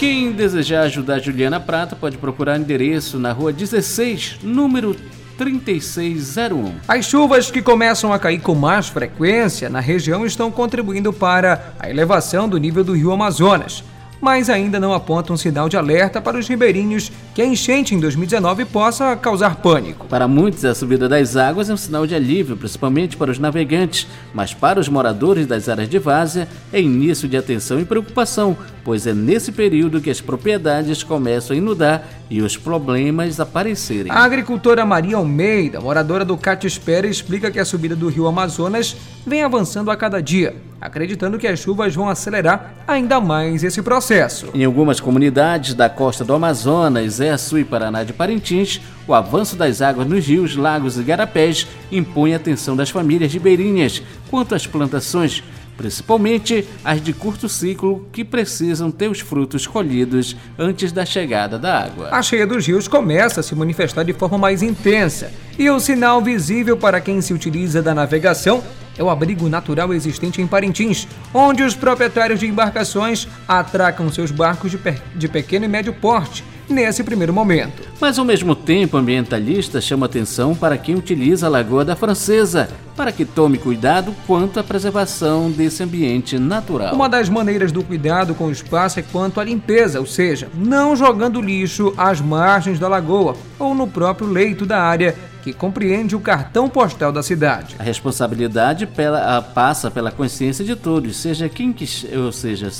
Quem 0.03 0.33
desejar 0.33 0.81
ajudar 0.81 1.19
Juliana 1.19 1.61
Prata 1.61 1.95
pode 1.95 2.17
procurar 2.17 2.59
endereço 2.59 3.17
na 3.17 3.31
rua 3.31 3.53
16, 3.53 4.39
número 4.43 4.97
3601. 5.37 6.73
As 6.85 7.05
chuvas 7.05 7.49
que 7.49 7.61
começam 7.61 8.11
a 8.11 8.19
cair 8.19 8.41
com 8.41 8.53
mais 8.53 8.89
frequência 8.89 9.69
na 9.69 9.79
região 9.79 10.25
estão 10.25 10.51
contribuindo 10.51 11.13
para 11.13 11.73
a 11.79 11.89
elevação 11.89 12.49
do 12.49 12.57
nível 12.57 12.83
do 12.83 12.91
rio 12.91 13.13
Amazonas 13.13 13.81
mas 14.23 14.49
ainda 14.49 14.79
não 14.79 14.93
aponta 14.93 15.33
um 15.33 15.37
sinal 15.37 15.67
de 15.67 15.75
alerta 15.75 16.21
para 16.21 16.39
os 16.39 16.47
ribeirinhos 16.47 17.11
que 17.35 17.41
a 17.41 17.45
enchente 17.45 17.93
em 17.93 17.99
2019 17.99 18.63
possa 18.63 19.17
causar 19.17 19.57
pânico. 19.57 20.07
Para 20.07 20.29
muitos, 20.29 20.63
a 20.63 20.73
subida 20.73 21.09
das 21.09 21.35
águas 21.35 21.69
é 21.69 21.73
um 21.73 21.77
sinal 21.77 22.07
de 22.07 22.15
alívio, 22.15 22.55
principalmente 22.55 23.17
para 23.17 23.31
os 23.31 23.37
navegantes, 23.37 24.07
mas 24.33 24.53
para 24.53 24.79
os 24.79 24.87
moradores 24.87 25.45
das 25.45 25.67
áreas 25.67 25.89
de 25.89 25.99
várzea 25.99 26.47
é 26.71 26.79
início 26.79 27.27
de 27.27 27.35
atenção 27.35 27.81
e 27.81 27.85
preocupação, 27.85 28.55
pois 28.83 29.07
é 29.07 29.13
nesse 29.13 29.51
período 29.51 30.01
que 30.01 30.09
as 30.09 30.19
propriedades 30.19 31.03
começam 31.03 31.55
a 31.55 31.57
inundar 31.57 32.03
e 32.29 32.41
os 32.41 32.57
problemas 32.57 33.39
aparecerem. 33.39 34.11
A 34.11 34.23
agricultora 34.23 34.85
Maria 34.85 35.17
Almeida, 35.17 35.79
moradora 35.79 36.25
do 36.25 36.39
Espera, 36.65 37.07
explica 37.07 37.51
que 37.51 37.59
a 37.59 37.65
subida 37.65 37.95
do 37.95 38.09
rio 38.09 38.27
Amazonas 38.27 38.95
vem 39.25 39.43
avançando 39.43 39.89
a 39.89 39.95
cada 39.95 40.21
dia, 40.21 40.55
acreditando 40.81 41.37
que 41.37 41.47
as 41.47 41.59
chuvas 41.59 41.95
vão 41.95 42.09
acelerar 42.09 42.73
ainda 42.87 43.21
mais 43.21 43.63
esse 43.63 43.81
processo. 43.81 44.49
Em 44.53 44.65
algumas 44.65 44.99
comunidades 44.99 45.73
da 45.73 45.89
costa 45.89 46.25
do 46.25 46.33
Amazonas, 46.33 47.21
Açu 47.21 47.59
e 47.59 47.63
Paraná 47.63 48.03
de 48.03 48.13
Parintins, 48.13 48.81
o 49.07 49.13
avanço 49.13 49.55
das 49.55 49.81
águas 49.81 50.07
nos 50.07 50.25
rios, 50.25 50.55
lagos 50.55 50.97
e 50.97 51.03
garapés 51.03 51.67
impõe 51.91 52.33
a 52.33 52.37
atenção 52.37 52.75
das 52.75 52.89
famílias 52.89 53.31
ribeirinhas 53.31 54.01
quanto 54.29 54.55
às 54.55 54.65
plantações 54.65 55.43
principalmente 55.77 56.67
as 56.83 57.01
de 57.01 57.13
curto 57.13 57.49
ciclo 57.49 58.07
que 58.11 58.23
precisam 58.23 58.91
ter 58.91 59.09
os 59.09 59.19
frutos 59.19 59.65
colhidos 59.67 60.35
antes 60.57 60.91
da 60.91 61.05
chegada 61.05 61.57
da 61.57 61.83
água. 61.83 62.09
A 62.11 62.21
cheia 62.21 62.45
dos 62.45 62.65
rios 62.65 62.87
começa 62.87 63.39
a 63.39 63.43
se 63.43 63.55
manifestar 63.55 64.03
de 64.03 64.13
forma 64.13 64.37
mais 64.37 64.61
intensa 64.61 65.31
e 65.57 65.69
o 65.69 65.79
sinal 65.79 66.21
visível 66.21 66.77
para 66.77 67.01
quem 67.01 67.21
se 67.21 67.33
utiliza 67.33 67.81
da 67.81 67.93
navegação 67.93 68.63
é 68.97 69.03
o 69.03 69.09
abrigo 69.09 69.49
natural 69.49 69.93
existente 69.93 70.41
em 70.41 70.45
Parintins, 70.45 71.07
onde 71.33 71.63
os 71.63 71.73
proprietários 71.73 72.39
de 72.39 72.47
embarcações 72.47 73.27
atracam 73.47 74.11
seus 74.11 74.29
barcos 74.29 74.71
de, 74.71 74.79
de 75.15 75.27
pequeno 75.27 75.65
e 75.65 75.67
médio 75.67 75.93
porte 75.93 76.43
nesse 76.69 77.03
primeiro 77.03 77.33
momento. 77.33 77.83
Mas 77.99 78.19
ao 78.19 78.25
mesmo 78.25 78.55
tempo, 78.55 78.97
ambientalista 78.97 79.79
chama 79.79 80.05
atenção 80.05 80.55
para 80.55 80.77
quem 80.77 80.95
utiliza 80.95 81.45
a 81.45 81.49
Lagoa 81.49 81.85
da 81.85 81.95
Francesa, 81.95 82.69
para 82.95 83.11
que 83.11 83.25
tome 83.25 83.57
cuidado 83.57 84.13
quanto 84.27 84.59
à 84.59 84.63
preservação 84.63 85.49
desse 85.49 85.83
ambiente 85.83 86.37
natural. 86.37 86.93
Uma 86.93 87.09
das 87.09 87.29
maneiras 87.29 87.71
do 87.71 87.83
cuidado 87.83 88.35
com 88.35 88.45
o 88.45 88.51
espaço 88.51 88.99
é 88.99 89.03
quanto 89.03 89.39
à 89.39 89.43
limpeza, 89.43 89.99
ou 89.99 90.05
seja, 90.05 90.49
não 90.53 90.95
jogando 90.95 91.41
lixo 91.41 91.93
às 91.97 92.21
margens 92.21 92.79
da 92.79 92.87
lagoa 92.87 93.35
ou 93.57 93.73
no 93.73 93.87
próprio 93.87 94.27
leito 94.27 94.65
da 94.65 94.81
área 94.81 95.15
que 95.43 95.51
compreende 95.51 96.15
o 96.15 96.21
cartão 96.21 96.69
postal 96.69 97.11
da 97.11 97.21
cidade. 97.21 97.75
A 97.77 97.83
responsabilidade 97.83 98.87
pela, 98.87 99.41
passa 99.41 99.91
pela 99.91 100.09
consciência 100.09 100.63
de 100.63 100.75
todos, 100.75 101.17
seja 101.17 101.49
quem 101.49 101.73
que, 101.73 101.85
ou 102.15 102.31
seja, 102.31 102.71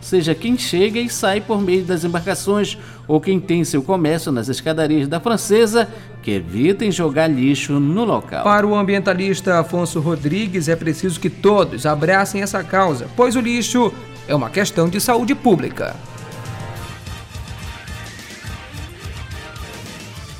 seja 0.00 0.34
quem 0.34 0.56
chega 0.56 0.98
e 0.98 1.08
sai 1.08 1.40
por 1.40 1.60
meio 1.60 1.84
das 1.84 2.04
embarcações 2.04 2.78
ou 3.06 3.20
quem 3.20 3.40
tem 3.40 3.64
seu 3.64 3.82
comércio 3.82 4.30
nas 4.32 4.48
escadarias 4.48 5.08
da 5.08 5.20
Francesa, 5.20 5.88
que 6.22 6.30
evitem 6.30 6.90
jogar 6.90 7.26
lixo 7.26 7.80
no 7.80 8.04
local. 8.04 8.44
Para 8.44 8.66
o 8.66 8.74
ambientalista 8.74 9.58
Afonso 9.58 10.00
Rodrigues, 10.00 10.68
é 10.68 10.76
preciso 10.76 11.18
que 11.18 11.30
todos 11.30 11.86
abracem 11.86 12.42
essa 12.42 12.62
causa, 12.62 13.08
pois 13.16 13.36
o 13.36 13.40
lixo 13.40 13.92
é 14.28 14.34
uma 14.34 14.50
questão 14.50 14.88
de 14.88 15.00
saúde 15.00 15.34
pública. 15.34 15.96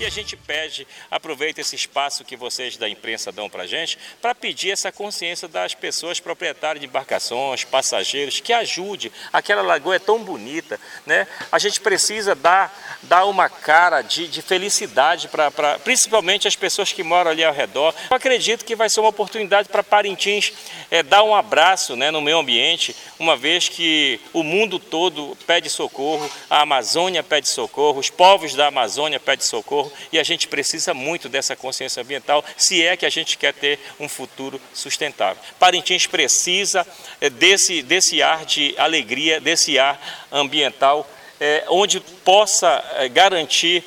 E 0.01 0.07
a 0.07 0.09
gente 0.09 0.35
pede, 0.35 0.89
aproveita 1.11 1.61
esse 1.61 1.77
espaço 1.77 2.25
que 2.25 2.35
vocês 2.35 2.79
da 2.79 2.89
imprensa 2.89 3.31
dão 3.31 3.51
para 3.51 3.65
a 3.65 3.67
gente, 3.67 3.99
para 4.23 4.35
pedir 4.35 4.71
essa 4.71 4.91
consciência 4.91 5.47
das 5.47 5.75
pessoas 5.75 6.19
proprietárias 6.19 6.81
de 6.81 6.87
embarcações, 6.87 7.65
passageiros, 7.65 8.41
que 8.41 8.51
ajude. 8.51 9.13
Aquela 9.31 9.61
lagoa 9.61 9.97
é 9.97 9.99
tão 9.99 10.19
bonita, 10.25 10.81
né? 11.05 11.27
A 11.53 11.59
gente 11.59 11.83
precisa 11.83 12.35
dar, 12.35 12.99
dar 13.03 13.27
uma 13.27 13.51
cara 13.51 14.01
de, 14.01 14.27
de 14.27 14.41
felicidade 14.41 15.29
para 15.29 15.79
principalmente 15.85 16.49
as 16.49 16.57
pessoas 16.57 16.91
que 16.95 17.03
moram 17.03 17.31
ali 17.31 17.45
ao 17.45 17.53
redor. 17.53 17.95
Eu 18.11 18.17
acredito 18.17 18.65
que 18.65 18.75
vai 18.75 18.89
ser 18.89 19.01
uma 19.01 19.11
oportunidade 19.11 19.69
para 19.69 19.83
Parintins 19.83 20.55
é, 20.91 21.03
dar 21.03 21.23
um 21.25 21.35
abraço 21.35 21.95
né, 21.95 22.11
no 22.11 22.23
meio 22.23 22.39
ambiente, 22.39 22.97
uma 23.19 23.37
vez 23.37 23.69
que 23.69 24.19
o 24.33 24.43
mundo 24.43 24.79
todo 24.79 25.37
pede 25.47 25.69
socorro, 25.69 26.31
a 26.49 26.63
Amazônia 26.63 27.23
pede 27.23 27.51
socorro, 27.51 28.01
os 28.01 28.09
povos 28.09 28.55
da 28.55 28.69
Amazônia 28.69 29.21
pedem 29.21 29.45
socorro 29.45 29.89
e 30.12 30.18
a 30.18 30.22
gente 30.22 30.48
precisa 30.48 30.94
muito 30.94 31.29
dessa 31.29 31.57
consciência 31.57 32.03
ambiental 32.03 32.44
se 32.57 32.85
é 32.85 32.96
que 32.96 33.07
a 33.07 33.11
gente 33.11 33.37
quer 33.38 33.55
ter 33.55 33.79
um 33.98 34.09
futuro 34.09 34.61
sustentável. 34.72 35.42
Parintins 35.59 36.07
precisa 36.07 36.87
eh, 37.20 37.31
desse, 37.31 37.83
desse 37.83 38.22
ar 38.22 38.44
de 38.44 38.74
alegria, 38.79 39.40
desse 39.40 39.79
ar 39.79 40.29
ambiental, 40.31 41.09
é, 41.40 41.64
onde 41.68 42.00
possa 42.00 42.85
é, 42.96 43.09
garantir 43.09 43.83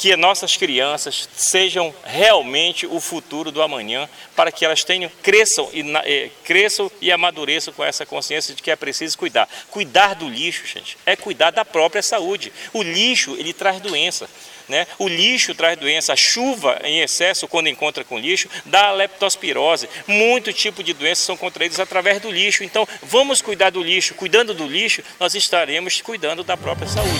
que 0.00 0.16
nossas 0.16 0.56
crianças 0.56 1.28
sejam 1.34 1.94
realmente 2.04 2.86
o 2.86 2.98
futuro 3.00 3.52
do 3.52 3.60
amanhã, 3.60 4.08
para 4.34 4.50
que 4.50 4.64
elas 4.64 4.82
tenham, 4.82 5.10
cresçam 5.22 5.68
e, 5.74 5.82
eh, 6.04 6.30
cresçam 6.42 6.90
e 7.02 7.12
amadureçam 7.12 7.74
com 7.74 7.84
essa 7.84 8.06
consciência 8.06 8.54
de 8.54 8.62
que 8.62 8.70
é 8.70 8.76
preciso 8.76 9.18
cuidar. 9.18 9.46
Cuidar 9.70 10.14
do 10.14 10.26
lixo, 10.26 10.66
gente, 10.66 10.96
é 11.04 11.14
cuidar 11.16 11.50
da 11.50 11.66
própria 11.66 12.02
saúde. 12.02 12.50
O 12.72 12.82
lixo, 12.82 13.36
ele 13.38 13.52
traz 13.52 13.78
doença. 13.78 14.26
Né? 14.70 14.86
O 15.00 15.08
lixo 15.08 15.52
traz 15.52 15.76
doença, 15.76 16.12
a 16.12 16.16
chuva 16.16 16.78
em 16.84 17.00
excesso, 17.00 17.48
quando 17.48 17.66
encontra 17.66 18.04
com 18.04 18.16
lixo, 18.16 18.48
dá 18.64 18.92
leptospirose. 18.92 19.88
Muito 20.06 20.52
tipo 20.52 20.80
de 20.80 20.92
doenças 20.92 21.24
são 21.24 21.36
contraídas 21.36 21.80
através 21.80 22.20
do 22.20 22.30
lixo. 22.30 22.62
Então, 22.62 22.86
vamos 23.02 23.42
cuidar 23.42 23.70
do 23.70 23.82
lixo. 23.82 24.14
Cuidando 24.14 24.54
do 24.54 24.68
lixo, 24.68 25.02
nós 25.18 25.34
estaremos 25.34 26.00
cuidando 26.00 26.44
da 26.44 26.56
própria 26.56 26.86
saúde. 26.86 27.10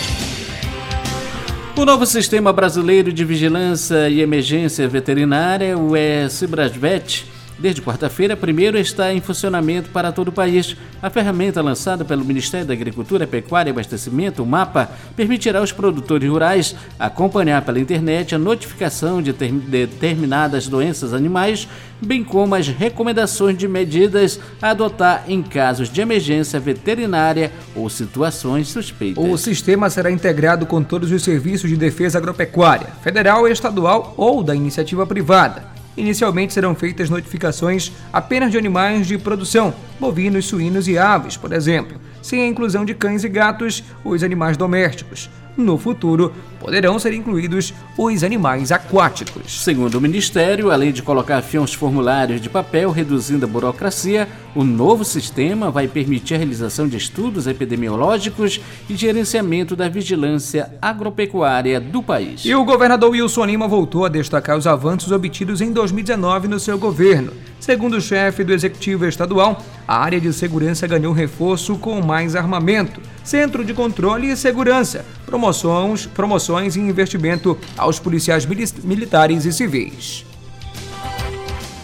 O 1.75 1.83
novo 1.83 2.05
Sistema 2.05 2.53
Brasileiro 2.53 3.11
de 3.11 3.25
Vigilância 3.25 4.07
e 4.07 4.21
Emergência 4.21 4.87
Veterinária, 4.87 5.77
o 5.77 5.97
ESBRASVET, 5.97 7.25
Desde 7.61 7.79
quarta-feira, 7.79 8.35
primeiro 8.35 8.75
está 8.75 9.13
em 9.13 9.21
funcionamento 9.21 9.91
para 9.91 10.11
todo 10.11 10.29
o 10.29 10.31
país. 10.31 10.75
A 10.99 11.11
ferramenta 11.11 11.61
lançada 11.61 12.03
pelo 12.03 12.25
Ministério 12.25 12.65
da 12.65 12.73
Agricultura, 12.73 13.27
Pecuária 13.27 13.69
e 13.69 13.71
Abastecimento, 13.71 14.41
o 14.41 14.45
MAPA, 14.47 14.89
permitirá 15.15 15.59
aos 15.59 15.71
produtores 15.71 16.27
rurais 16.27 16.75
acompanhar 16.97 17.61
pela 17.61 17.79
internet 17.79 18.33
a 18.33 18.39
notificação 18.39 19.21
de 19.21 19.31
determinadas 19.31 20.67
doenças 20.67 21.13
animais, 21.13 21.67
bem 22.01 22.23
como 22.23 22.55
as 22.55 22.67
recomendações 22.67 23.55
de 23.55 23.67
medidas 23.67 24.39
a 24.59 24.71
adotar 24.71 25.25
em 25.27 25.43
casos 25.43 25.87
de 25.87 26.01
emergência 26.01 26.59
veterinária 26.59 27.51
ou 27.75 27.87
situações 27.91 28.69
suspeitas. 28.69 29.23
O 29.23 29.37
sistema 29.37 29.87
será 29.87 30.09
integrado 30.09 30.65
com 30.65 30.81
todos 30.81 31.11
os 31.11 31.21
serviços 31.21 31.69
de 31.69 31.77
defesa 31.77 32.17
agropecuária, 32.17 32.87
federal, 33.03 33.47
estadual 33.47 34.15
ou 34.17 34.41
da 34.41 34.55
iniciativa 34.55 35.05
privada 35.05 35.70
Inicialmente 35.97 36.53
serão 36.53 36.73
feitas 36.73 37.09
notificações 37.09 37.91
apenas 38.13 38.51
de 38.51 38.57
animais 38.57 39.07
de 39.07 39.17
produção, 39.17 39.73
bovinos, 39.99 40.45
suínos 40.45 40.87
e 40.87 40.97
aves, 40.97 41.35
por 41.35 41.51
exemplo, 41.51 41.99
sem 42.21 42.41
a 42.41 42.47
inclusão 42.47 42.85
de 42.85 42.93
cães 42.93 43.23
e 43.23 43.29
gatos, 43.29 43.83
os 44.03 44.23
animais 44.23 44.55
domésticos. 44.55 45.29
No 45.57 45.77
futuro, 45.77 46.33
poderão 46.59 46.97
ser 46.97 47.13
incluídos 47.13 47.73
os 47.97 48.23
animais 48.23 48.71
aquáticos. 48.71 49.63
Segundo 49.63 49.95
o 49.95 50.01
Ministério, 50.01 50.71
além 50.71 50.91
de 50.91 51.01
colocar 51.01 51.41
fim 51.41 51.57
aos 51.57 51.73
formulários 51.73 52.39
de 52.39 52.49
papel, 52.49 52.91
reduzindo 52.91 53.45
a 53.45 53.49
burocracia, 53.49 54.27
o 54.55 54.63
novo 54.63 55.03
sistema 55.03 55.69
vai 55.69 55.87
permitir 55.87 56.35
a 56.35 56.37
realização 56.37 56.87
de 56.87 56.97
estudos 56.97 57.47
epidemiológicos 57.47 58.61
e 58.89 58.95
gerenciamento 58.95 59.75
da 59.75 59.89
vigilância 59.89 60.71
agropecuária 60.81 61.79
do 61.79 62.01
país. 62.01 62.45
E 62.45 62.55
o 62.55 62.63
governador 62.63 63.11
Wilson 63.11 63.45
Lima 63.45 63.67
voltou 63.67 64.05
a 64.05 64.09
destacar 64.09 64.57
os 64.57 64.67
avanços 64.67 65.11
obtidos 65.11 65.61
em 65.61 65.71
2019 65.71 66.47
no 66.47 66.59
seu 66.59 66.77
governo. 66.77 67.31
Segundo 67.61 67.97
o 67.97 68.01
chefe 68.01 68.43
do 68.43 68.53
Executivo 68.53 69.05
Estadual, 69.05 69.63
a 69.87 69.99
área 69.99 70.19
de 70.19 70.33
segurança 70.33 70.87
ganhou 70.87 71.13
reforço 71.13 71.77
com 71.77 72.01
mais 72.01 72.35
armamento, 72.35 72.99
centro 73.23 73.63
de 73.63 73.71
controle 73.71 74.31
e 74.31 74.35
segurança, 74.35 75.05
promoções, 75.27 76.07
promoções 76.07 76.75
e 76.75 76.79
investimento 76.79 77.55
aos 77.77 77.99
policiais 77.99 78.47
militares 78.47 79.45
e 79.45 79.53
civis. 79.53 80.25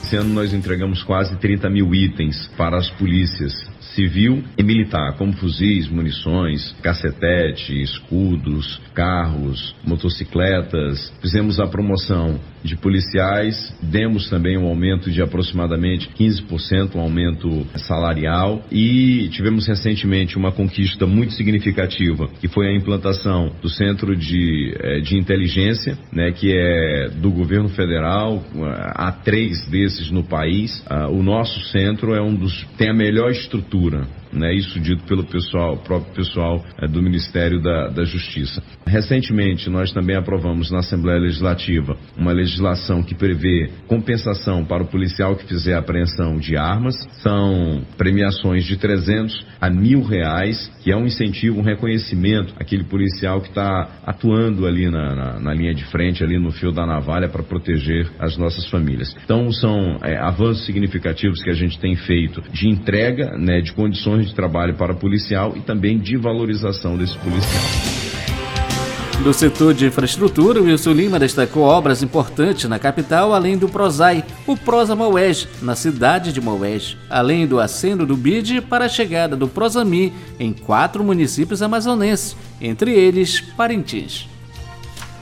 Esse 0.04 0.16
ano 0.16 0.34
nós 0.34 0.52
entregamos 0.52 1.04
quase 1.04 1.36
30 1.36 1.70
mil 1.70 1.94
itens 1.94 2.50
para 2.58 2.76
as 2.76 2.90
polícias 2.92 3.54
civil 3.98 4.44
e 4.56 4.62
militar, 4.62 5.18
como 5.18 5.34
fuzis, 5.34 5.90
munições, 5.90 6.72
cacetete, 6.84 7.82
escudos, 7.82 8.80
carros, 8.94 9.76
motocicletas. 9.84 11.12
Fizemos 11.20 11.60
a 11.60 11.66
promoção 11.66 12.40
de 12.64 12.76
policiais, 12.76 13.76
demos 13.82 14.30
também 14.30 14.58
um 14.58 14.68
aumento 14.68 15.10
de 15.10 15.22
aproximadamente 15.22 16.10
15%, 16.10 16.96
um 16.96 17.00
aumento 17.00 17.66
salarial 17.76 18.64
e 18.72 19.30
tivemos 19.30 19.68
recentemente 19.68 20.38
uma 20.38 20.52
conquista 20.52 21.08
muito 21.08 21.34
significativa, 21.34 22.28
que 22.40 22.48
foi 22.48 22.68
a 22.68 22.76
implantação 22.76 23.52
do 23.62 23.70
Centro 23.70 24.16
de, 24.16 24.76
eh, 24.80 25.00
de 25.00 25.18
Inteligência, 25.18 25.98
né, 26.12 26.32
que 26.32 26.52
é 26.52 27.10
do 27.10 27.32
governo 27.32 27.70
federal, 27.70 28.44
há 28.94 29.12
três 29.12 29.66
desses 29.68 30.12
no 30.12 30.24
país. 30.24 30.84
Ah, 30.88 31.08
o 31.08 31.24
nosso 31.24 31.60
centro 31.70 32.14
é 32.14 32.22
um 32.22 32.36
dos 32.36 32.68
tem 32.78 32.90
a 32.90 32.94
melhor 32.94 33.32
estrutura 33.32 33.87
cultura. 33.88 34.27
Né, 34.32 34.54
isso 34.54 34.80
dito 34.80 35.04
pelo 35.04 35.24
pessoal, 35.26 35.78
próprio 35.78 36.14
pessoal 36.14 36.64
é, 36.82 36.88
do 36.88 37.02
Ministério 37.02 37.62
da, 37.62 37.88
da 37.90 38.04
Justiça. 38.04 38.62
Recentemente, 38.86 39.70
nós 39.70 39.92
também 39.92 40.16
aprovamos 40.16 40.72
na 40.72 40.80
Assembleia 40.80 41.20
Legislativa 41.20 41.98
uma 42.18 42.32
legislação 42.32 43.04
que 43.04 43.16
prevê 43.16 43.70
compensação 43.88 44.66
para 44.66 44.84
o 44.84 44.88
policial 44.88 45.36
que 45.36 45.46
fizer 45.46 45.76
apreensão 45.76 46.38
de 46.38 46.56
armas. 46.56 46.96
São 47.22 47.82
premiações 47.98 48.66
de 48.66 48.78
300 48.78 49.46
a 49.60 49.70
mil 49.70 50.02
reais, 50.02 50.72
que 50.84 50.92
é 50.92 50.96
um 50.96 51.06
incentivo, 51.06 51.60
um 51.60 51.64
reconhecimento 51.64 52.54
àquele 52.60 52.84
policial 52.84 53.42
que 53.42 53.50
está 53.50 53.90
atuando 54.06 54.66
ali 54.66 54.90
na, 54.90 55.16
na, 55.16 55.40
na, 55.40 55.54
linha 55.54 55.74
de 55.74 55.86
frente, 55.86 56.24
ali 56.24 56.40
no 56.40 56.52
fio 56.52 56.72
da 56.72 56.86
navalha 56.86 57.28
para 57.28 57.44
proteger 57.44 58.10
as 58.20 58.38
nossas 58.38 58.68
famílias. 58.70 59.16
Então, 59.24 59.52
são 59.52 59.98
é, 60.02 60.18
avanços 60.18 60.66
significativos 60.66 61.42
que 61.42 61.50
a 61.50 61.54
gente 61.54 61.80
tem 61.80 61.96
feito 61.96 62.42
de 62.52 62.70
entrega 62.70 63.38
né, 63.38 63.62
de 63.62 63.74
condições 63.74 64.17
de 64.22 64.34
trabalho 64.34 64.76
para 64.76 64.94
policial 64.94 65.54
e 65.56 65.62
também 65.62 65.98
de 65.98 66.18
valorização 66.18 66.98
desse 66.98 67.18
policial. 67.18 67.98
Do 69.24 69.34
setor 69.34 69.74
de 69.74 69.88
infraestrutura, 69.88 70.62
Wilson 70.62 70.92
Lima 70.92 71.20
destacou 71.20 71.64
obras 71.64 72.04
importantes 72.04 72.70
na 72.70 72.78
capital, 72.78 73.34
além 73.34 73.58
do 73.58 73.68
Prosai, 73.68 74.24
o 74.46 74.56
Prosa 74.56 74.96
Maués, 74.96 75.48
na 75.62 75.76
cidade 75.76 76.32
de 76.32 76.40
Maués, 76.40 76.96
além 77.10 77.48
do 77.48 77.60
aceno 77.60 78.06
do 78.06 78.16
BID 78.16 78.62
para 78.62 78.86
a 78.86 78.90
chegada 78.90 79.36
do 79.36 79.48
Prosami 79.48 80.14
em 80.40 80.54
quatro 80.54 81.04
municípios 81.04 81.62
amazonenses, 81.62 82.38
entre 82.62 82.94
eles 82.94 83.42
Parintins. 83.42 84.30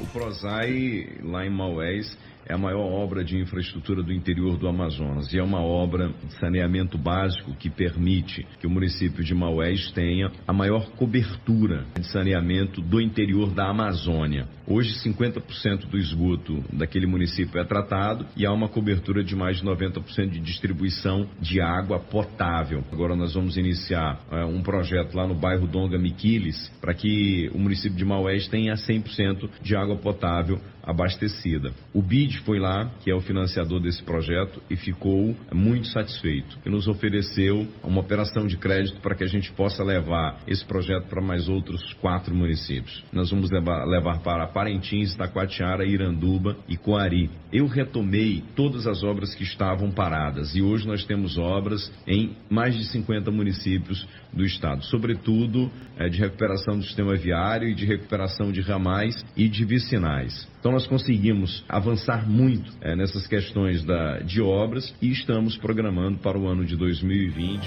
O 0.02 0.06
Prosai, 0.08 1.08
lá 1.24 1.46
em 1.46 1.50
Maués, 1.50 2.18
é 2.46 2.54
a 2.54 2.58
maior 2.58 2.86
obra 2.92 3.24
de 3.24 3.38
infraestrutura 3.38 4.04
do 4.04 4.14
interior 4.14 4.58
do 4.58 4.68
Amazonas 4.68 5.34
e 5.34 5.40
é 5.40 5.44
uma 5.44 5.62
obra 5.62 6.10
de 6.10 6.34
saneamento 6.40 6.98
básico 6.98 7.56
que 7.56 7.70
permite 7.70 8.46
que 8.60 8.68
o 8.68 8.70
município 8.70 9.24
de 9.24 9.34
Maués 9.34 9.92
tenha 9.92 10.32
a 10.48 10.54
maior 10.54 10.92
cobertura 10.92 11.86
de 12.00 12.08
saneamento 12.08 12.82
do 12.82 13.02
interior 13.02 13.54
da 13.54 13.70
Amazônia. 13.70 14.48
Hoje, 14.68 14.94
50% 15.08 15.88
do 15.88 15.98
esgoto 15.98 16.64
daquele 16.74 17.06
município 17.06 17.60
é 17.60 17.64
tratado 17.64 18.26
e 18.36 18.46
há 18.46 18.52
uma 18.52 18.68
cobertura 18.68 19.24
de 19.24 19.36
mais 19.36 19.58
de 19.58 19.64
90% 19.64 20.30
de 20.30 20.40
distribuição 20.40 21.28
de 21.40 21.62
água 21.62 22.00
potável. 22.00 22.84
Agora 22.92 23.16
nós 23.16 23.36
vamos 23.36 23.58
iniciar 23.58 24.20
é, 24.32 24.44
um 24.44 24.62
projeto 24.62 25.16
lá 25.16 25.28
no 25.28 25.36
bairro 25.36 25.68
Donga 25.68 25.98
Miquiles 25.98 26.72
para 26.82 26.94
que 26.94 27.50
o 27.54 27.60
município 27.60 27.98
de 27.98 28.06
Maués 28.06 28.48
tenha 28.48 28.74
100% 28.74 29.50
de 29.62 29.76
água 29.76 29.98
potável 29.98 30.60
abastecida. 30.86 31.74
O 31.94 32.02
BID 32.02 32.40
foi 32.40 32.60
lá, 32.60 32.92
que 33.04 33.10
é 33.10 33.16
o 33.16 33.22
financiador 33.22 33.80
desse 33.80 34.04
projeto, 34.04 34.62
e 34.70 34.76
ficou 34.76 35.36
muito 35.52 35.88
satisfeito. 35.88 36.58
E 36.66 36.70
nos 36.70 36.88
ofereceu 36.88 37.68
uma 37.84 38.02
operação 38.02 38.46
de 38.46 38.58
crédito 38.58 39.02
para 39.02 39.16
que 39.16 39.24
a 39.24 39.28
gente 39.28 39.52
possa 39.54 39.84
levar 39.84 40.40
esse 40.48 40.64
projeto 40.64 41.08
para 41.08 41.22
mais 41.22 41.50
outros 41.50 41.94
quatro 41.96 42.34
municípios. 42.36 43.04
Nós 43.12 43.32
vamos 43.32 43.50
levar, 43.50 43.86
levar 43.86 44.20
para 44.20 44.48
Parintins, 44.48 45.16
Taquatiara, 45.16 45.86
Iranduba 45.86 46.58
e 46.68 46.78
Coari. 46.78 47.30
Eu 47.52 47.68
retomei 47.68 48.44
todas 48.56 48.86
as 48.86 49.04
obras 49.04 49.34
que 49.34 49.44
estavam 49.44 49.90
paradas 49.92 50.56
e 50.56 50.62
hoje 50.62 50.88
nós 50.88 51.04
temos 51.06 51.38
obras 51.38 51.92
em 52.06 52.36
mais 52.50 52.76
de 52.76 52.86
50 52.86 53.32
municípios 53.32 54.08
do 54.32 54.44
estado, 54.44 54.84
sobretudo 54.86 55.72
é, 55.98 56.10
de 56.10 56.20
recuperação 56.20 56.78
do 56.78 56.84
sistema 56.84 57.16
viário 57.16 57.70
e 57.70 57.74
de 57.74 57.86
recuperação 57.86 58.52
de 58.52 58.62
ramais 58.62 59.24
e 59.36 59.48
de 59.48 59.64
vicinais. 59.64 60.48
Então 60.60 60.75
nós 60.76 60.86
conseguimos 60.86 61.64
avançar 61.70 62.30
muito 62.30 62.70
é, 62.82 62.98
nessas 62.98 63.26
questões 63.28 63.82
da, 63.86 64.20
de 64.20 64.42
obras 64.42 64.94
e 65.02 65.10
estamos 65.10 65.56
programando 65.56 66.18
para 66.18 66.38
o 66.38 66.48
ano 66.48 66.66
de 66.66 66.76
2020. 66.76 67.66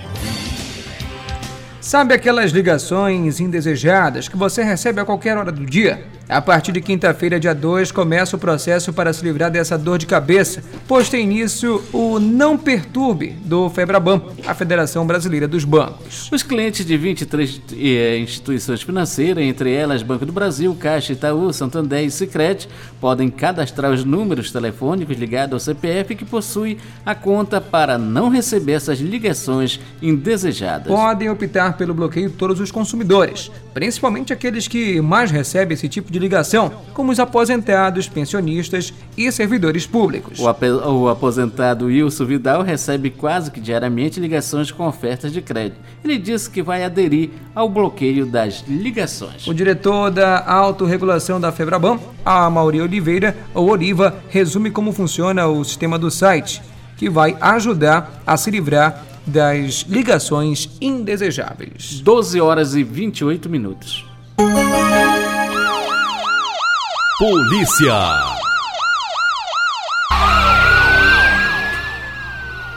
Sabe 1.80 2.12
aquelas 2.12 2.52
ligações 2.52 3.40
indesejadas 3.40 4.28
que 4.28 4.36
você 4.36 4.62
recebe 4.62 5.00
a 5.00 5.06
qualquer 5.06 5.38
hora 5.38 5.50
do 5.50 5.64
dia? 5.64 6.04
A 6.28 6.42
partir 6.42 6.72
de 6.72 6.82
quinta-feira, 6.82 7.40
dia 7.40 7.54
2, 7.54 7.90
começa 7.90 8.36
o 8.36 8.38
processo 8.38 8.92
para 8.92 9.14
se 9.14 9.24
livrar 9.24 9.50
dessa 9.50 9.78
dor 9.78 9.96
de 9.96 10.04
cabeça, 10.04 10.62
pois 10.86 11.08
tem 11.08 11.24
início 11.24 11.82
o 11.90 12.20
Não 12.20 12.58
Perturbe 12.58 13.30
do 13.46 13.70
Febraban, 13.70 14.20
a 14.46 14.52
Federação 14.52 15.06
Brasileira 15.06 15.48
dos 15.48 15.64
Bancos. 15.64 16.28
Os 16.30 16.42
clientes 16.42 16.84
de 16.84 16.98
23 16.98 17.62
eh, 17.72 18.18
instituições 18.18 18.82
financeiras, 18.82 19.42
entre 19.42 19.72
elas 19.72 20.02
Banco 20.02 20.26
do 20.26 20.32
Brasil, 20.32 20.76
Caixa, 20.78 21.14
Itaú, 21.14 21.50
Santander 21.50 22.04
e 22.04 22.10
Sicredi, 22.10 22.68
podem 23.00 23.30
cadastrar 23.30 23.90
os 23.90 24.04
números 24.04 24.52
telefônicos 24.52 25.16
ligados 25.16 25.54
ao 25.54 25.60
CPF 25.60 26.14
que 26.14 26.26
possui 26.26 26.76
a 27.06 27.14
conta 27.14 27.58
para 27.58 27.96
não 27.96 28.28
receber 28.28 28.72
essas 28.72 28.98
ligações 28.98 29.80
indesejadas. 30.02 30.88
Podem 30.88 31.30
optar 31.30 31.78
pelo 31.78 31.94
bloqueio 31.94 32.28
todos 32.28 32.60
os 32.60 32.70
consumidores, 32.70 33.50
principalmente 33.72 34.30
aqueles 34.30 34.68
que 34.68 35.00
mais 35.00 35.30
recebem 35.30 35.72
esse 35.72 35.88
tipo 35.88 36.12
de 36.12 36.17
de 36.18 36.24
ligação, 36.24 36.72
como 36.92 37.12
os 37.12 37.20
aposentados, 37.20 38.08
pensionistas 38.08 38.92
e 39.16 39.30
servidores 39.30 39.86
públicos. 39.86 40.38
O, 40.38 40.44
o 40.90 41.08
aposentado 41.08 41.86
Wilson 41.86 42.24
Vidal 42.24 42.62
recebe 42.62 43.10
quase 43.10 43.50
que 43.50 43.60
diariamente 43.60 44.20
ligações 44.20 44.70
com 44.70 44.86
ofertas 44.86 45.32
de 45.32 45.40
crédito. 45.40 45.78
Ele 46.04 46.18
disse 46.18 46.50
que 46.50 46.62
vai 46.62 46.84
aderir 46.84 47.30
ao 47.54 47.68
bloqueio 47.68 48.26
das 48.26 48.64
ligações. 48.66 49.46
O 49.46 49.54
diretor 49.54 50.10
da 50.10 50.44
autorregulação 50.44 51.40
da 51.40 51.52
Febraban, 51.52 51.98
a 52.24 52.50
Mauri 52.50 52.80
Oliveira, 52.80 53.36
ou 53.54 53.70
Oliva, 53.70 54.16
resume 54.28 54.70
como 54.70 54.92
funciona 54.92 55.46
o 55.46 55.64
sistema 55.64 55.98
do 55.98 56.10
site, 56.10 56.60
que 56.96 57.08
vai 57.08 57.36
ajudar 57.40 58.22
a 58.26 58.36
se 58.36 58.50
livrar 58.50 59.04
das 59.24 59.84
ligações 59.88 60.68
indesejáveis. 60.80 62.00
12 62.00 62.40
horas 62.40 62.74
e 62.74 62.82
28 62.82 63.48
minutos. 63.48 64.06
Polícia. 67.18 67.94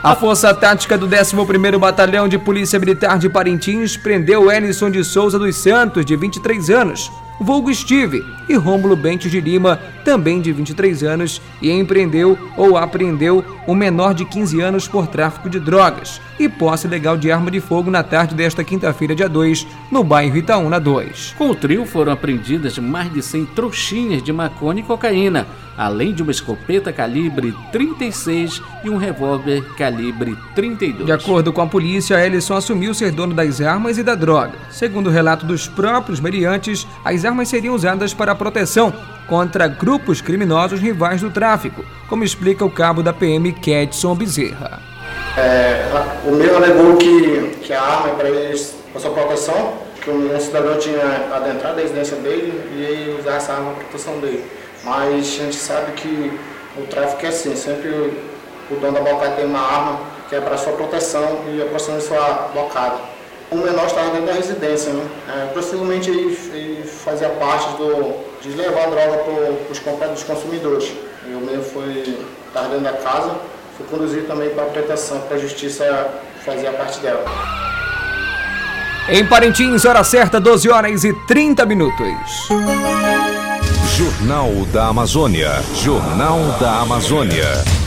A 0.02 0.16
Força 0.16 0.52
Tática 0.52 0.98
do 0.98 1.06
11º 1.06 1.78
Batalhão 1.78 2.26
de 2.26 2.36
Polícia 2.36 2.76
Militar 2.76 3.20
de 3.20 3.28
Parintins 3.28 3.96
prendeu 3.96 4.50
Ellison 4.50 4.90
de 4.90 5.04
Souza 5.04 5.38
dos 5.38 5.54
Santos, 5.54 6.04
de 6.04 6.16
23 6.16 6.70
anos. 6.70 7.08
Vulgo 7.42 7.72
Steve, 7.74 8.24
e 8.48 8.54
Rômulo 8.54 8.96
Bentes 8.96 9.30
de 9.30 9.40
Lima, 9.40 9.78
também 10.04 10.40
de 10.40 10.52
23 10.52 11.02
anos, 11.02 11.40
e 11.60 11.70
empreendeu 11.70 12.38
ou 12.56 12.76
apreendeu 12.76 13.44
um 13.66 13.74
menor 13.74 14.14
de 14.14 14.24
15 14.24 14.60
anos 14.60 14.88
por 14.88 15.06
tráfico 15.06 15.48
de 15.48 15.60
drogas 15.60 16.20
e 16.38 16.48
posse 16.48 16.88
legal 16.88 17.16
de 17.16 17.30
arma 17.30 17.50
de 17.50 17.60
fogo 17.60 17.90
na 17.90 18.02
tarde 18.02 18.34
desta 18.34 18.64
quinta-feira, 18.64 19.14
dia 19.14 19.28
2, 19.28 19.66
no 19.90 20.02
bairro 20.02 20.36
Itaúna 20.36 20.80
2. 20.80 21.34
Com 21.38 21.50
o 21.50 21.54
trio 21.54 21.86
foram 21.86 22.12
apreendidas 22.12 22.78
mais 22.78 23.12
de 23.12 23.22
100 23.22 23.46
trouxinhas 23.46 24.22
de 24.22 24.32
maconha 24.32 24.80
e 24.80 24.82
cocaína, 24.82 25.46
além 25.76 26.12
de 26.12 26.22
uma 26.22 26.32
escopeta 26.32 26.92
calibre 26.92 27.54
36 27.70 28.60
e 28.84 28.90
um 28.90 28.96
revólver 28.96 29.62
calibre 29.76 30.36
32. 30.54 31.06
De 31.06 31.12
acordo 31.12 31.52
com 31.52 31.62
a 31.62 31.66
polícia, 31.66 32.24
Ellison 32.24 32.56
assumiu 32.56 32.92
ser 32.92 33.12
dono 33.12 33.34
das 33.34 33.60
armas 33.60 33.96
e 33.96 34.02
da 34.02 34.14
droga. 34.14 34.54
Segundo 34.70 35.06
o 35.06 35.12
relato 35.12 35.46
dos 35.46 35.68
próprios 35.68 36.20
meriantes, 36.20 36.86
as 37.04 37.24
armas 37.24 37.31
seriam 37.48 37.74
usadas 37.74 38.12
para 38.12 38.34
proteção 38.34 38.92
contra 39.26 39.66
grupos 39.66 40.20
criminosos 40.20 40.80
rivais 40.80 41.20
do 41.20 41.30
tráfico, 41.30 41.84
como 42.08 42.24
explica 42.24 42.64
o 42.64 42.70
cabo 42.70 43.02
da 43.02 43.12
PM 43.12 43.52
Kedson 43.52 44.14
Bezerra. 44.14 44.80
É, 45.36 45.86
o 46.26 46.32
meu 46.32 46.56
alegou 46.56 46.96
que, 46.96 47.56
que 47.62 47.72
a 47.72 47.80
arma 47.80 48.10
é 48.10 48.14
para 48.14 48.28
eles, 48.28 48.74
para 48.92 49.00
sua 49.00 49.10
proteção, 49.12 49.74
que 50.02 50.10
um 50.10 50.38
cidadão 50.38 50.78
tinha 50.78 51.30
adentrado 51.32 51.78
a 51.78 51.82
residência 51.82 52.16
dele 52.18 52.60
e 52.76 52.82
ele 52.82 53.20
usar 53.20 53.36
essa 53.36 53.52
arma 53.52 53.72
para 53.72 53.84
proteção 53.84 54.18
dele. 54.18 54.44
Mas 54.84 55.14
a 55.14 55.44
gente 55.44 55.56
sabe 55.56 55.92
que 55.92 56.38
o 56.76 56.82
tráfico 56.86 57.24
é 57.24 57.28
assim, 57.28 57.54
sempre 57.56 57.88
o 58.70 58.76
dono 58.80 58.92
da 58.92 59.00
bocada 59.00 59.36
tem 59.36 59.44
uma 59.44 59.60
arma 59.60 60.00
que 60.28 60.34
é 60.36 60.40
para 60.40 60.56
sua 60.56 60.72
proteção 60.72 61.44
e 61.48 61.62
a 61.62 61.66
proteção 61.66 61.96
de 61.96 62.04
sua 62.04 62.50
bocada. 62.54 63.11
O 63.50 63.56
menor 63.56 63.86
estava 63.86 64.10
dentro 64.10 64.26
da 64.26 64.32
residência, 64.32 64.92
né? 64.92 65.06
É, 65.28 65.46
possivelmente 65.52 66.10
ele, 66.10 66.38
ele, 66.52 66.82
fazia 66.84 67.28
parte 67.30 67.76
do, 67.76 68.14
de 68.40 68.50
levar 68.50 68.84
a 68.84 68.86
droga 68.86 69.24
para 69.98 70.12
os 70.12 70.22
consumidores. 70.22 70.92
E 71.26 71.34
o 71.34 71.40
meu 71.40 71.62
foi 71.62 72.16
estar 72.46 72.62
dentro 72.68 72.80
da 72.80 72.92
casa, 72.94 73.36
foi 73.76 73.86
conduzido 73.86 74.26
também 74.26 74.50
para 74.50 74.64
a 74.64 74.66
proteção, 74.66 75.20
para 75.20 75.36
a 75.36 75.40
justiça 75.40 76.10
fazer 76.44 76.66
a 76.66 76.72
parte 76.72 77.00
dela. 77.00 77.24
Em 79.08 79.26
Parintins, 79.26 79.84
hora 79.84 80.04
certa, 80.04 80.40
12 80.40 80.70
horas 80.70 81.04
e 81.04 81.12
30 81.26 81.66
minutos. 81.66 82.48
Jornal 83.96 84.50
da 84.72 84.86
Amazônia. 84.86 85.50
Jornal 85.74 86.38
da 86.60 86.80
Amazônia. 86.80 87.81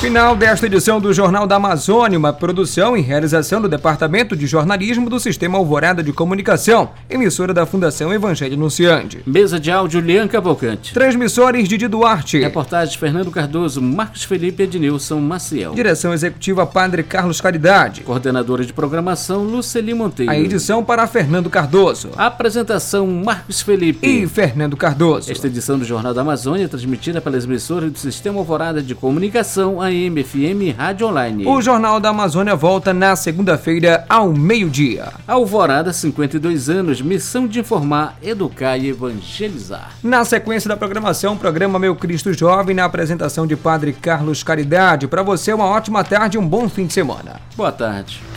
Final 0.00 0.34
desta 0.34 0.64
edição 0.64 0.98
do 0.98 1.12
Jornal 1.12 1.46
da 1.46 1.56
Amazônia, 1.56 2.18
uma 2.18 2.32
produção 2.32 2.96
e 2.96 3.02
realização 3.02 3.60
do 3.60 3.68
Departamento 3.68 4.34
de 4.34 4.46
Jornalismo 4.46 5.10
do 5.10 5.20
Sistema 5.20 5.58
Alvorada 5.58 6.02
de 6.02 6.10
Comunicação, 6.10 6.92
emissora 7.08 7.52
da 7.52 7.66
Fundação 7.66 8.10
Evangelho 8.10 8.54
Anunciante. 8.54 9.20
Mesa 9.26 9.60
de 9.60 9.70
áudio 9.70 10.00
Lian 10.00 10.26
Cavalcante. 10.26 10.94
Transmissores 10.94 11.68
Didi 11.68 11.86
Duarte. 11.86 12.38
Reportagens 12.38 12.96
Fernando 12.96 13.30
Cardoso, 13.30 13.82
Marcos 13.82 14.24
Felipe 14.24 14.62
Ednilson 14.62 15.20
Maciel. 15.20 15.74
Direção 15.74 16.14
Executiva 16.14 16.64
Padre 16.64 17.02
Carlos 17.02 17.38
Caridade. 17.38 18.00
Coordenadora 18.00 18.64
de 18.64 18.72
Programação 18.72 19.44
Luceli 19.44 19.92
Monteiro. 19.92 20.32
A 20.32 20.38
edição 20.38 20.82
para 20.82 21.06
Fernando 21.06 21.50
Cardoso. 21.50 22.08
Apresentação 22.16 23.06
Marcos 23.06 23.60
Felipe. 23.60 24.06
E 24.06 24.26
Fernando 24.26 24.78
Cardoso. 24.78 25.30
Esta 25.30 25.46
edição 25.46 25.78
do 25.78 25.84
Jornal 25.84 26.14
da 26.14 26.22
Amazônia 26.22 26.64
é 26.64 26.68
transmitida 26.68 27.20
pelas 27.20 27.44
emissoras 27.44 27.92
do 27.92 27.98
Sistema 27.98 28.38
Alvorada 28.38 28.82
de 28.82 28.94
Comunicação, 28.94 29.78
a 29.90 29.92
AM, 29.92 30.22
FM 30.22 30.76
Rádio 30.76 31.08
Online. 31.08 31.46
O 31.46 31.60
Jornal 31.60 31.98
da 31.98 32.10
Amazônia 32.10 32.54
volta 32.54 32.94
na 32.94 33.16
segunda-feira 33.16 34.04
ao 34.08 34.32
meio-dia. 34.32 35.12
Alvorada, 35.26 35.92
52 35.92 36.70
anos, 36.70 37.02
missão 37.02 37.46
de 37.46 37.58
informar, 37.58 38.16
educar 38.22 38.76
e 38.76 38.88
evangelizar. 38.88 39.90
Na 40.02 40.24
sequência 40.24 40.68
da 40.68 40.76
programação, 40.76 41.36
programa 41.36 41.78
Meu 41.78 41.96
Cristo 41.96 42.32
Jovem, 42.32 42.74
na 42.74 42.84
apresentação 42.84 43.46
de 43.46 43.56
Padre 43.56 43.92
Carlos 43.92 44.42
Caridade. 44.42 45.08
Para 45.08 45.22
você, 45.22 45.52
uma 45.52 45.66
ótima 45.66 46.04
tarde 46.04 46.36
e 46.36 46.40
um 46.40 46.46
bom 46.46 46.68
fim 46.68 46.86
de 46.86 46.92
semana. 46.92 47.40
Boa 47.56 47.72
tarde. 47.72 48.29